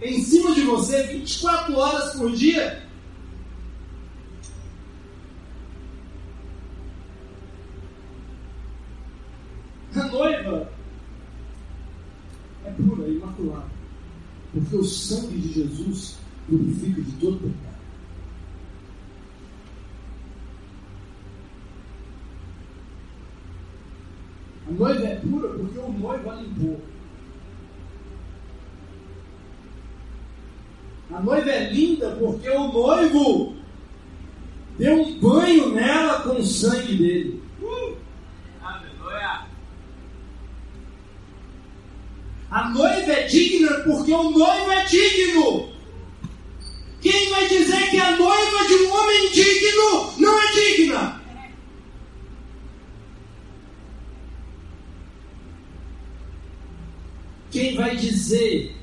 em 0.00 0.22
cima 0.22 0.54
de 0.54 0.62
você 0.62 1.02
24 1.04 1.76
horas 1.76 2.14
por 2.14 2.32
dia? 2.32 2.82
A 9.94 10.04
noiva 10.04 10.70
é 12.64 12.70
pura, 12.70 13.08
imaculada. 13.08 13.66
Porque 14.68 14.76
o 14.76 14.84
sangue 14.84 15.38
de 15.38 15.52
Jesus 15.54 16.18
purifica 16.46 17.00
de 17.00 17.12
todo 17.12 17.38
pecado. 17.38 17.78
A 24.66 24.70
noiva 24.72 25.06
é 25.06 25.16
pura 25.16 25.48
porque 25.48 25.78
o 25.78 25.90
noivo 25.90 26.30
a 26.30 26.34
limpou. 26.34 26.80
A 31.14 31.20
noiva 31.20 31.50
é 31.50 31.72
linda 31.72 32.10
porque 32.20 32.50
o 32.50 32.70
noivo 32.70 33.56
deu 34.78 35.00
um 35.00 35.18
banho 35.18 35.74
nela 35.74 36.20
com 36.20 36.36
o 36.40 36.44
sangue 36.44 36.94
dele. 36.94 37.47
A 42.50 42.70
noiva 42.70 43.12
é 43.12 43.24
digna 43.24 43.80
porque 43.80 44.12
o 44.12 44.30
noivo 44.30 44.72
é 44.72 44.84
digno. 44.86 45.68
Quem 47.00 47.30
vai 47.30 47.46
dizer 47.46 47.90
que 47.90 47.98
a 47.98 48.16
noiva 48.16 48.66
de 48.66 48.74
um 48.74 48.92
homem 48.92 49.30
digno 49.30 50.12
não 50.18 50.38
é 50.40 50.52
digna? 50.52 51.20
Quem 57.50 57.76
vai 57.76 57.96
dizer 57.96 58.74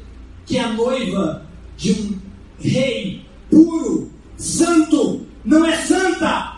que 0.45 0.59
a 0.59 0.71
noiva 0.71 1.45
de 1.75 1.91
um 1.91 2.21
rei 2.59 3.25
puro, 3.49 4.11
santo, 4.37 5.25
não 5.43 5.65
é 5.65 5.75
santa? 5.77 6.55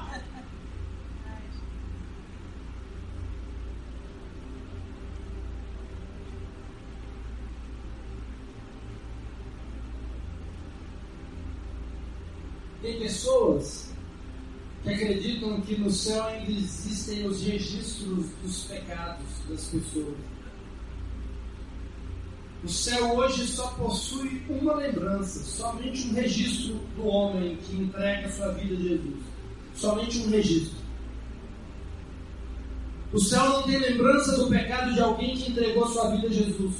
pessoas 13.07 13.93
que 14.83 14.89
acreditam 15.67 15.75
que 15.75 15.75
no 15.75 15.91
céu 15.91 16.23
ainda 16.23 16.51
existem 16.51 17.27
os 17.27 17.43
registros 17.43 18.25
dos 18.41 18.63
pecados 18.63 19.25
das 19.49 19.65
pessoas. 19.65 20.15
O 22.63 22.69
céu 22.69 23.15
hoje 23.15 23.47
só 23.47 23.67
possui 23.71 24.41
uma 24.49 24.75
lembrança, 24.75 25.43
somente 25.43 26.07
um 26.07 26.13
registro 26.13 26.75
do 26.95 27.05
homem 27.05 27.57
que 27.57 27.75
entrega 27.75 28.29
sua 28.31 28.53
vida 28.53 28.73
a 28.73 28.77
Jesus. 28.77 29.19
Somente 29.75 30.19
um 30.19 30.29
registro. 30.29 30.77
O 33.13 33.19
céu 33.19 33.47
não 33.49 33.63
tem 33.63 33.77
lembrança 33.77 34.35
do 34.37 34.47
pecado 34.47 34.93
de 34.93 34.99
alguém 34.99 35.37
que 35.37 35.51
entregou 35.51 35.87
sua 35.87 36.09
vida 36.11 36.27
a 36.27 36.31
Jesus. 36.31 36.75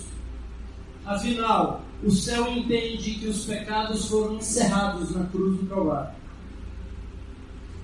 Afinal, 1.06 1.84
o 2.04 2.12
céu 2.12 2.52
entende 2.52 3.16
que 3.16 3.28
os 3.28 3.46
pecados 3.46 4.10
foram 4.10 4.36
encerrados 4.36 5.16
na 5.16 5.26
cruz 5.28 5.58
do 5.58 5.68
Calvário. 5.68 6.17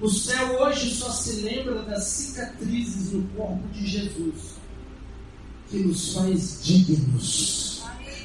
O 0.04 0.10
céu 0.10 0.62
hoje 0.62 0.94
só 0.94 1.10
se 1.10 1.40
lembra 1.44 1.82
das 1.84 2.04
cicatrizes 2.04 3.14
no 3.14 3.24
corpo 3.38 3.66
de 3.72 3.88
Jesus, 3.88 4.58
que 5.72 5.78
nos 5.78 6.14
faz 6.14 6.60
dignos 6.62 7.74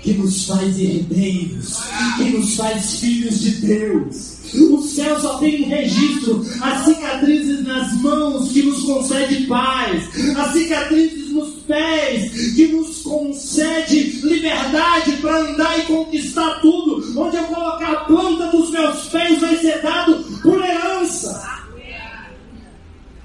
que 0.03 0.15
nos 0.15 0.47
faz 0.47 0.79
herdeiros, 0.79 1.81
que 2.17 2.25
nos 2.31 2.57
faz 2.57 3.01
filhos 3.01 3.41
de 3.41 3.51
Deus. 3.67 4.39
O 4.55 4.81
céu 4.83 5.21
só 5.21 5.39
tem 5.39 5.65
um 5.65 5.69
registro, 5.69 6.45
as 6.63 6.85
cicatrizes 6.85 7.65
nas 7.67 7.93
mãos 8.01 8.51
que 8.51 8.63
nos 8.63 8.83
concede 8.85 9.47
paz, 9.47 10.09
as 10.37 10.53
cicatrizes 10.53 11.31
nos 11.33 11.51
pés 11.67 12.55
que 12.55 12.69
nos 12.69 13.03
concede 13.03 14.21
liberdade 14.23 15.13
para 15.21 15.41
andar 15.41 15.79
e 15.79 15.83
conquistar 15.83 16.61
tudo. 16.61 17.21
Onde 17.21 17.37
eu 17.37 17.45
colocar 17.45 17.93
a 17.93 18.05
planta 18.05 18.47
dos 18.47 18.71
meus 18.71 19.09
pés 19.09 19.39
vai 19.41 19.57
ser 19.59 19.83
dado 19.83 20.25
por 20.43 20.65
herança. 20.65 20.98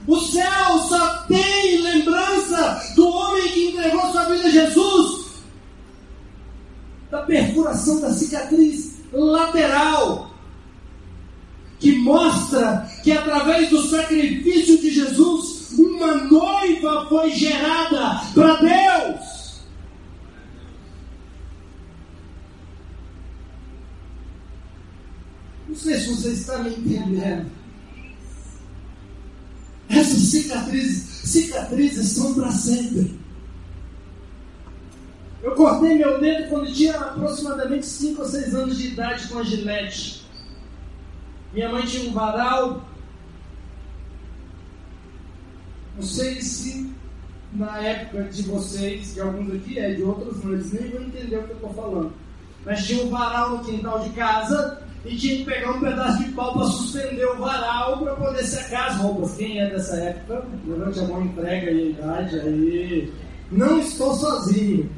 O 0.06 0.20
céu 0.20 0.80
só 0.90 1.24
tem 1.28 1.82
lembrança 1.82 2.94
do 2.96 3.08
homem 3.08 3.48
que 3.50 3.70
entregou 3.70 4.12
sua 4.12 4.26
vida 4.26 4.48
a 4.48 4.52
Jesus 4.52 5.24
da 7.14 7.22
perfuração 7.22 8.02
da 8.02 8.12
cicatriz 8.12 8.96
lateral, 9.14 10.32
que 11.80 11.96
mostra 11.98 12.90
que 13.04 13.12
através 13.12 13.70
do 13.70 13.88
sacrifício 13.88 14.80
de 14.80 14.90
Jesus, 14.90 15.74
uma 15.78 16.16
noiva 16.16 17.06
foi 17.08 17.30
gerada 17.30 18.20
para 18.34 18.56
Deus. 18.56 19.64
Não 25.70 25.76
sei 25.76 26.00
se 26.00 26.16
você 26.16 26.30
está 26.30 26.58
me 26.60 26.72
entendendo. 26.72 27.63
Essas 30.04 30.22
cicatrizes, 30.24 31.04
cicatrizes 31.24 32.10
são 32.10 32.34
para 32.34 32.52
sempre. 32.52 33.18
Eu 35.42 35.56
cortei 35.56 35.98
meu 35.98 36.20
dedo 36.20 36.50
quando 36.50 36.74
tinha 36.74 36.94
aproximadamente 36.98 37.86
5 37.86 38.22
ou 38.22 38.28
6 38.28 38.54
anos 38.54 38.78
de 38.78 38.88
idade 38.88 39.30
com 39.30 39.40
a 39.40 39.44
gilete. 39.44 40.26
Minha 41.54 41.70
mãe 41.70 41.86
tinha 41.86 42.10
um 42.10 42.14
varal. 42.14 42.86
Não 45.96 46.04
sei 46.04 46.42
se 46.42 46.92
na 47.54 47.78
época 47.80 48.24
de 48.24 48.44
vocês, 48.44 49.14
de 49.14 49.22
alguns 49.22 49.54
aqui 49.54 49.80
é, 49.80 49.94
de 49.94 50.04
outros 50.04 50.44
não, 50.44 50.54
eles 50.54 50.74
nem 50.74 50.90
vão 50.90 51.04
entender 51.04 51.38
o 51.38 51.44
que 51.44 51.52
eu 51.52 51.56
estou 51.56 51.74
falando. 51.74 52.14
Mas 52.66 52.86
tinha 52.86 53.06
um 53.06 53.10
varal 53.10 53.58
no 53.58 53.64
quintal 53.64 54.00
de 54.00 54.10
casa 54.10 54.83
e 55.06 55.18
tinha 55.18 55.38
que 55.38 55.46
pegar 55.46 55.72
um 55.72 55.80
pedaço 55.82 56.24
de 56.24 56.32
pau 56.32 56.54
para 56.54 56.66
suspender 56.66 57.26
o 57.26 57.38
varal 57.38 57.98
para 58.00 58.16
poder 58.16 58.44
secar 58.44 58.90
as 58.90 58.98
roupas. 58.98 59.36
Quem 59.36 59.60
é 59.60 59.70
dessa 59.70 59.98
época? 59.98 60.46
Levante 60.66 61.00
a 61.00 61.04
mão, 61.04 61.26
entrega 61.26 61.70
aí 61.70 61.82
a 61.82 61.90
idade 61.90 62.40
aí. 62.40 63.14
Não 63.52 63.80
estou 63.80 64.14
sozinho. 64.14 64.90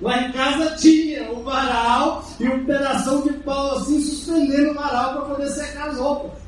Lá 0.00 0.22
em 0.22 0.32
casa 0.32 0.76
tinha 0.76 1.30
o 1.32 1.42
varal 1.42 2.24
e 2.38 2.48
um 2.48 2.64
pedaço 2.64 3.22
de 3.22 3.32
pau 3.40 3.76
assim 3.76 4.00
suspendendo 4.00 4.72
o 4.72 4.74
varal 4.74 5.12
para 5.14 5.34
poder 5.34 5.48
secar 5.48 5.90
as 5.90 5.98
roupas. 5.98 6.38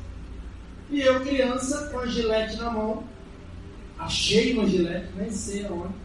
E 0.89 1.01
eu, 1.01 1.19
criança, 1.21 1.89
com 1.89 1.99
a 1.99 2.05
gilete 2.05 2.57
na 2.57 2.69
mão, 2.69 3.03
achei 3.97 4.53
uma 4.53 4.67
gilete, 4.67 5.07
nem 5.17 5.31
sei 5.31 5.65
aonde. 5.65 5.95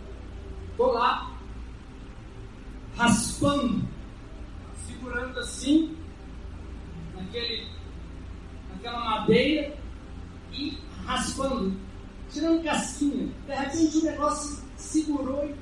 Tô 0.77 0.93
lá, 0.93 1.31
raspando, 2.97 3.83
segurando 4.87 5.39
assim, 5.39 5.97
naquele, 7.31 7.67
naquela 8.73 9.05
madeira 9.05 9.77
e 10.53 10.77
raspando, 11.05 11.75
tirando 12.31 12.65
casquinha. 12.65 13.29
De 13.47 13.55
repente 13.55 13.99
o 13.99 14.05
negócio 14.05 14.59
segurou 14.77 15.45
e 15.45 15.55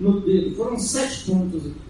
no 0.00 0.20
dedo. 0.20 0.56
Foram 0.56 0.78
sete 0.78 1.24
pontos 1.24 1.66
aqui. 1.66 1.84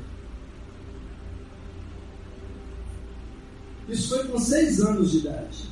Isso 3.88 4.08
foi 4.16 4.28
com 4.28 4.38
seis 4.38 4.80
anos 4.80 5.10
de 5.10 5.18
idade. 5.18 5.68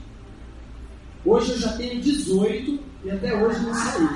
Hoje 1.25 1.53
eu 1.53 1.59
já 1.59 1.77
tenho 1.77 2.03
18 2.03 2.79
e 3.05 3.11
até 3.11 3.35
hoje 3.35 3.61
não 3.61 3.75
saí. 3.75 4.09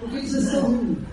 Por 0.00 0.10
que, 0.10 0.20
vocês 0.20 0.44
estão 0.44 0.70
rindo? 0.70 1.08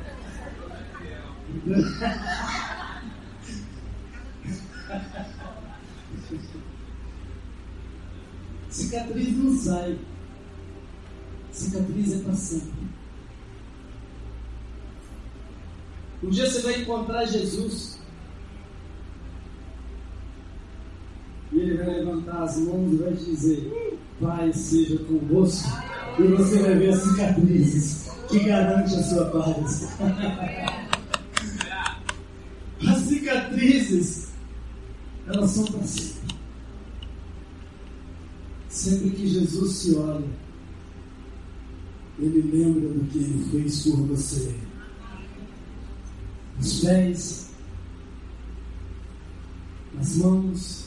Cicatriz 8.85 9.37
não 9.37 9.57
sai. 9.57 9.97
Cicatriz 11.51 12.13
é 12.13 12.19
para 12.19 12.35
sempre. 12.35 12.85
Um 16.23 16.29
dia 16.29 16.49
você 16.49 16.61
vai 16.61 16.81
encontrar 16.81 17.25
Jesus. 17.25 17.99
E 21.51 21.59
ele 21.59 21.75
vai 21.77 21.87
levantar 21.87 22.43
as 22.43 22.57
mãos 22.59 22.93
e 22.93 22.97
vai 22.97 23.13
dizer: 23.13 23.97
Pai 24.21 24.53
seja 24.53 24.99
convosco. 24.99 25.67
E 26.19 26.23
você 26.23 26.59
vai 26.59 26.75
ver 26.75 26.93
as 26.93 27.01
cicatrizes 27.01 28.11
que 28.29 28.39
garante 28.39 28.95
a 28.95 29.03
sua 29.03 29.25
paz. 29.25 29.89
as 32.87 32.97
cicatrizes, 32.99 34.29
elas 35.27 35.49
são 35.49 35.65
para 35.65 35.83
sempre. 35.83 36.24
Sempre 38.85 39.09
que 39.09 39.27
Jesus 39.27 39.77
se 39.77 39.95
olha, 39.95 40.27
ele 42.19 42.41
lembra 42.53 42.87
do 42.87 43.03
que 43.05 43.17
ele 43.17 43.47
fez 43.49 43.81
por 43.81 43.97
você. 44.09 44.55
Nos 46.59 46.81
pés, 46.81 47.49
nas 49.95 50.17
mãos, 50.17 50.85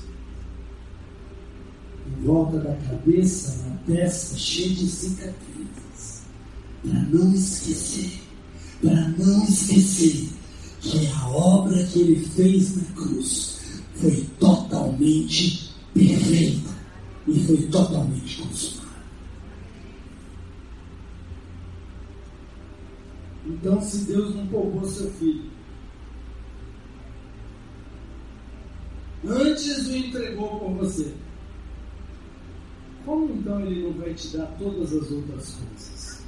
em 2.07 2.25
volta 2.25 2.61
da 2.61 2.77
cabeça, 2.77 3.69
na 3.69 3.77
testa, 3.79 4.39
cheio 4.39 4.77
de 4.77 4.87
cicatrizes, 4.89 6.23
para 6.85 7.01
não 7.01 7.35
esquecer, 7.35 8.21
para 8.81 9.09
não 9.09 9.43
esquecer 9.43 10.29
que 10.83 11.05
a 11.09 11.29
obra 11.31 11.85
que 11.87 11.99
ele 11.99 12.25
fez 12.29 12.77
na 12.77 12.85
cruz 12.95 13.59
foi 13.97 14.25
totalmente 14.39 15.75
perfeita 15.93 16.78
e 17.29 17.45
foi 17.45 17.57
totalmente 17.69 18.43
consumada. 18.43 18.89
Então, 23.47 23.81
se 23.81 24.05
Deus 24.05 24.35
não 24.35 24.47
poupou 24.47 24.85
seu 24.87 25.11
filho, 25.13 25.51
antes 29.27 29.87
o 29.87 29.97
entregou 29.97 30.59
por 30.59 30.71
você, 30.75 31.15
como 33.05 33.35
então 33.35 33.61
ele 33.61 33.85
não 33.85 33.93
vai 33.93 34.13
te 34.15 34.37
dar 34.37 34.47
todas 34.59 34.93
as 34.93 35.11
outras 35.11 35.55
coisas? 35.55 36.23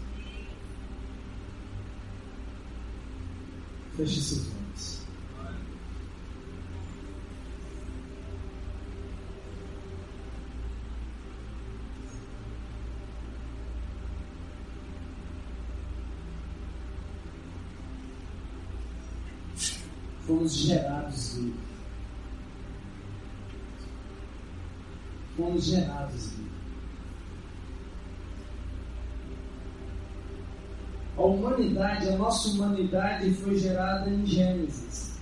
Feche 3.96 4.20
seus 4.20 4.46
olhos. 4.46 4.59
Fomos 20.30 20.54
gerados 20.54 21.36
livres. 21.38 21.70
fomos 25.36 25.64
gerados. 25.64 26.30
A 31.16 31.22
humanidade, 31.22 32.10
a 32.10 32.16
nossa 32.16 32.48
humanidade 32.50 33.34
foi 33.34 33.58
gerada 33.58 34.08
em 34.08 34.24
Gênesis, 34.24 35.18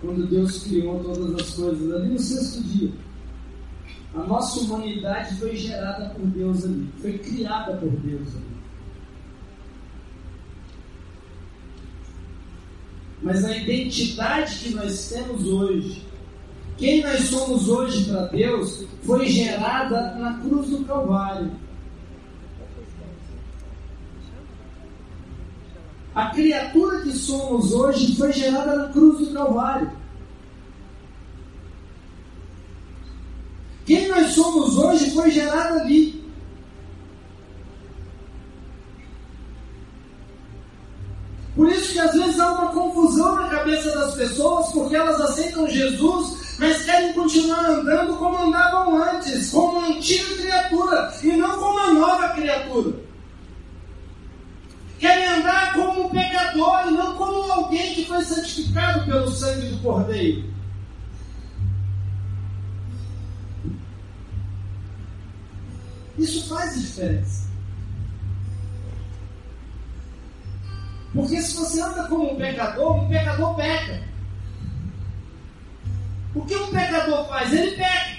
quando 0.00 0.28
Deus 0.28 0.62
criou 0.62 1.02
todas 1.02 1.34
as 1.34 1.54
coisas 1.54 1.92
ali 1.92 2.10
no 2.10 2.18
sexto 2.20 2.62
dia. 2.62 2.92
A 4.14 4.22
nossa 4.22 4.60
humanidade 4.60 5.34
foi 5.34 5.56
gerada 5.56 6.10
por 6.10 6.26
Deus 6.26 6.64
ali, 6.64 6.88
foi 7.00 7.18
criada 7.18 7.76
por 7.76 7.90
Deus 7.90 8.36
ali. 8.36 8.57
Mas 13.22 13.44
a 13.44 13.56
identidade 13.56 14.58
que 14.58 14.74
nós 14.74 15.08
temos 15.08 15.46
hoje, 15.46 16.06
quem 16.76 17.02
nós 17.02 17.20
somos 17.24 17.68
hoje 17.68 18.04
para 18.04 18.26
Deus, 18.26 18.84
foi 19.02 19.28
gerada 19.28 20.14
na 20.14 20.38
cruz 20.38 20.70
do 20.70 20.84
Calvário. 20.84 21.50
A 26.14 26.30
criatura 26.30 27.00
que 27.02 27.12
somos 27.12 27.72
hoje 27.72 28.16
foi 28.16 28.32
gerada 28.32 28.76
na 28.76 28.88
cruz 28.88 29.18
do 29.18 29.34
Calvário. 29.34 29.90
Quem 33.84 34.08
nós 34.08 34.32
somos 34.32 34.76
hoje 34.76 35.10
foi 35.12 35.30
gerado 35.30 35.78
ali. 35.78 36.17
Por 41.58 41.68
isso 41.72 41.92
que 41.92 41.98
às 41.98 42.12
vezes 42.12 42.38
há 42.38 42.52
uma 42.52 42.70
confusão 42.70 43.34
na 43.34 43.48
cabeça 43.48 43.90
das 43.90 44.14
pessoas, 44.14 44.70
porque 44.70 44.94
elas 44.94 45.20
aceitam 45.20 45.68
Jesus, 45.68 46.56
mas 46.56 46.84
querem 46.84 47.12
continuar 47.14 47.68
andando 47.68 48.16
como 48.16 48.46
andavam 48.46 49.02
antes, 49.02 49.50
como 49.50 49.80
uma 49.80 49.88
antiga 49.88 50.36
criatura, 50.36 51.12
e 51.20 51.32
não 51.32 51.58
como 51.58 51.72
uma 51.72 51.94
nova 51.94 52.28
criatura. 52.28 53.00
Querem 55.00 55.26
andar 55.26 55.74
como 55.74 56.06
um 56.06 56.10
pecador 56.10 56.86
e 56.86 56.90
não 56.92 57.16
como 57.16 57.50
alguém 57.50 57.92
que 57.92 58.06
foi 58.06 58.22
santificado 58.22 59.04
pelo 59.06 59.28
sangue 59.28 59.66
do 59.66 59.82
Cordeiro. 59.82 60.44
Isso 66.16 66.48
faz 66.48 66.80
diferença. 66.80 67.47
Porque 71.14 71.40
se 71.40 71.56
você 71.56 71.80
anda 71.80 72.04
como 72.04 72.32
um 72.32 72.36
pecador, 72.36 72.96
um 72.96 73.08
pecador 73.08 73.54
peca. 73.54 74.02
O 76.34 76.44
que 76.44 76.54
um 76.54 76.70
pecador 76.70 77.26
faz? 77.28 77.52
Ele 77.52 77.72
peca. 77.72 78.18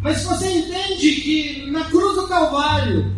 Mas 0.00 0.22
você 0.22 0.58
entende 0.58 1.16
que 1.16 1.70
na 1.70 1.84
cruz 1.84 2.14
do 2.14 2.28
Calvário, 2.28 3.14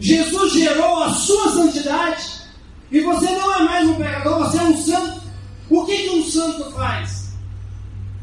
Jesus 0.00 0.52
gerou 0.52 1.02
a 1.04 1.14
sua 1.14 1.50
santidade, 1.52 2.42
e 2.90 3.00
você 3.00 3.30
não 3.30 3.54
é 3.54 3.62
mais 3.64 3.88
um 3.88 3.94
pecador, 3.94 4.38
você 4.40 4.58
é 4.58 4.62
um 4.64 4.76
santo. 4.76 5.22
O 5.70 5.86
que, 5.86 5.96
que 6.02 6.10
um 6.10 6.24
santo 6.24 6.70
faz? 6.72 7.32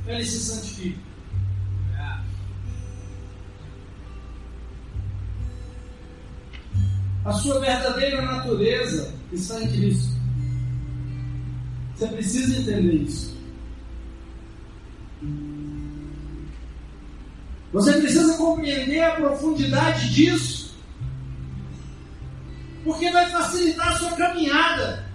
Ele 0.06 0.24
se 0.26 0.40
santifica. 0.40 1.09
A 7.26 7.34
sua 7.34 7.60
verdadeira 7.60 8.22
natureza 8.22 9.14
está 9.32 9.62
em 9.62 9.68
Cristo. 9.72 10.18
Você 11.96 12.08
precisa 12.08 12.60
entender 12.60 12.94
isso. 12.94 13.38
Você 17.74 17.94
precisa 17.94 18.38
compreender 18.38 19.02
a 19.04 19.16
profundidade 19.16 20.14
disso, 20.14 20.76
porque 22.84 23.12
vai 23.12 23.30
facilitar 23.30 23.90
a 23.90 23.98
sua 23.98 24.12
caminhada. 24.14 25.06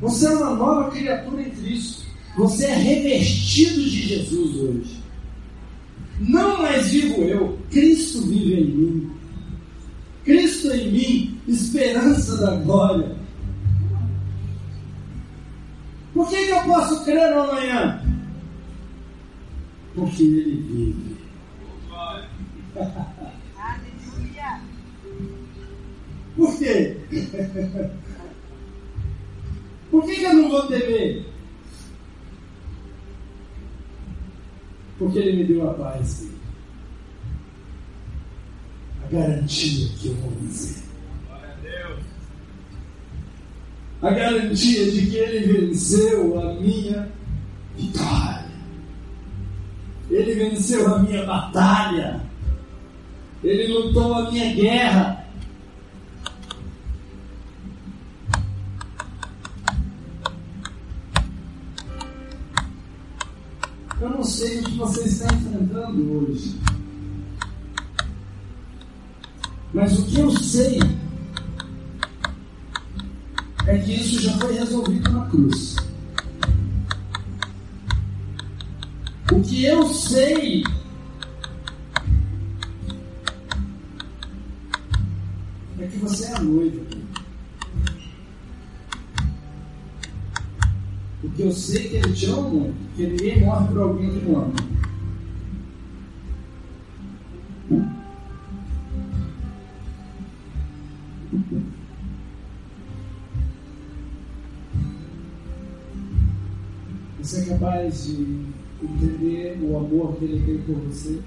Você 0.00 0.26
é 0.26 0.30
uma 0.30 0.50
nova 0.50 0.90
criatura 0.90 1.42
em 1.42 1.50
Cristo. 1.50 2.05
Você 2.36 2.66
é 2.66 2.74
revestido 2.74 3.82
de 3.82 4.08
Jesus 4.08 4.56
hoje. 4.56 5.02
Não 6.20 6.58
mais 6.58 6.90
vivo 6.90 7.22
eu, 7.22 7.58
Cristo 7.70 8.26
vive 8.26 8.60
em 8.60 8.64
mim. 8.66 9.10
Cristo 10.22 10.70
em 10.70 10.92
mim, 10.92 11.40
esperança 11.48 12.36
da 12.36 12.56
glória. 12.56 13.16
Por 16.12 16.28
que, 16.28 16.44
que 16.46 16.50
eu 16.50 16.62
posso 16.64 17.04
crer 17.04 17.34
no 17.34 17.42
amanhã? 17.42 18.02
Porque 19.94 20.22
Ele 20.22 20.62
vive. 20.62 21.16
Aleluia! 23.56 24.60
Por 26.36 26.58
quê? 26.58 26.96
Por 29.90 30.04
que, 30.04 30.16
que 30.16 30.24
eu 30.24 30.34
não 30.34 30.50
vou 30.50 30.66
temer? 30.66 31.35
Porque 34.98 35.18
Ele 35.18 35.38
me 35.38 35.44
deu 35.44 35.70
a 35.70 35.74
paz. 35.74 36.28
A 39.04 39.08
garantia 39.12 39.88
que 39.98 40.08
eu 40.08 40.14
vou 40.14 40.30
vencer 40.40 40.86
a 44.02 44.10
garantia 44.10 44.90
de 44.90 45.06
que 45.06 45.16
ele 45.16 45.52
venceu 45.52 46.40
a 46.40 46.54
minha 46.54 47.08
vitória. 47.76 48.46
Ele 50.10 50.34
venceu 50.34 50.94
a 50.94 50.98
minha 51.00 51.24
batalha. 51.24 52.20
Ele 53.42 53.66
lutou 53.72 54.14
a 54.14 54.30
minha 54.30 54.54
guerra. 54.54 55.25
Eu 63.98 64.10
não 64.10 64.22
sei 64.22 64.60
o 64.60 64.64
que 64.64 64.76
você 64.76 65.04
está 65.04 65.24
enfrentando 65.34 66.12
hoje. 66.12 66.60
Mas 69.72 69.98
o 69.98 70.04
que 70.04 70.20
eu 70.20 70.30
sei 70.30 70.78
é 73.66 73.78
que 73.78 73.94
isso 73.94 74.20
já 74.22 74.32
foi 74.38 74.52
resolvido 74.54 75.10
na 75.10 75.26
cruz. 75.26 75.76
O 79.32 79.40
que 79.42 79.64
eu 79.64 79.88
sei 79.88 80.62
é 85.78 85.86
que 85.86 85.98
você 85.98 86.26
é 86.26 86.36
a 86.36 86.42
noiva. 86.42 86.84
Porque 91.20 91.35
eu 91.46 91.52
sei 91.52 91.88
que 91.88 91.96
ele 91.96 92.12
te 92.12 92.26
ama, 92.26 92.74
porque 92.88 93.06
ninguém 93.06 93.44
morre 93.44 93.68
por 93.68 93.78
alguém 93.78 94.10
que 94.10 94.26
não 94.26 94.36
ama. 94.36 94.54
Você 107.20 107.40
é 107.40 107.44
capaz 107.44 108.04
de 108.06 108.46
entender 108.82 109.58
o 109.62 109.76
amor 109.76 110.16
que 110.16 110.24
Ele 110.24 110.46
tem 110.46 110.58
por 110.58 110.80
você? 110.84 111.20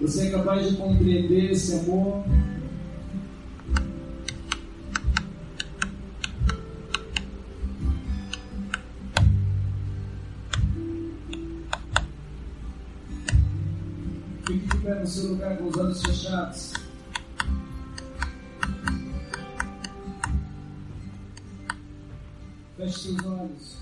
Você 0.00 0.28
é 0.28 0.30
capaz 0.30 0.68
de 0.68 0.76
compreender 0.76 1.50
esse 1.52 1.74
amor? 1.74 2.24
Seu 15.16 15.30
lugar 15.30 15.56
com 15.56 15.68
os 15.68 15.76
olhos 15.78 16.02
fechados. 16.02 16.72
Feche 22.76 22.98
seus 22.98 23.24
olhos. 23.24 23.75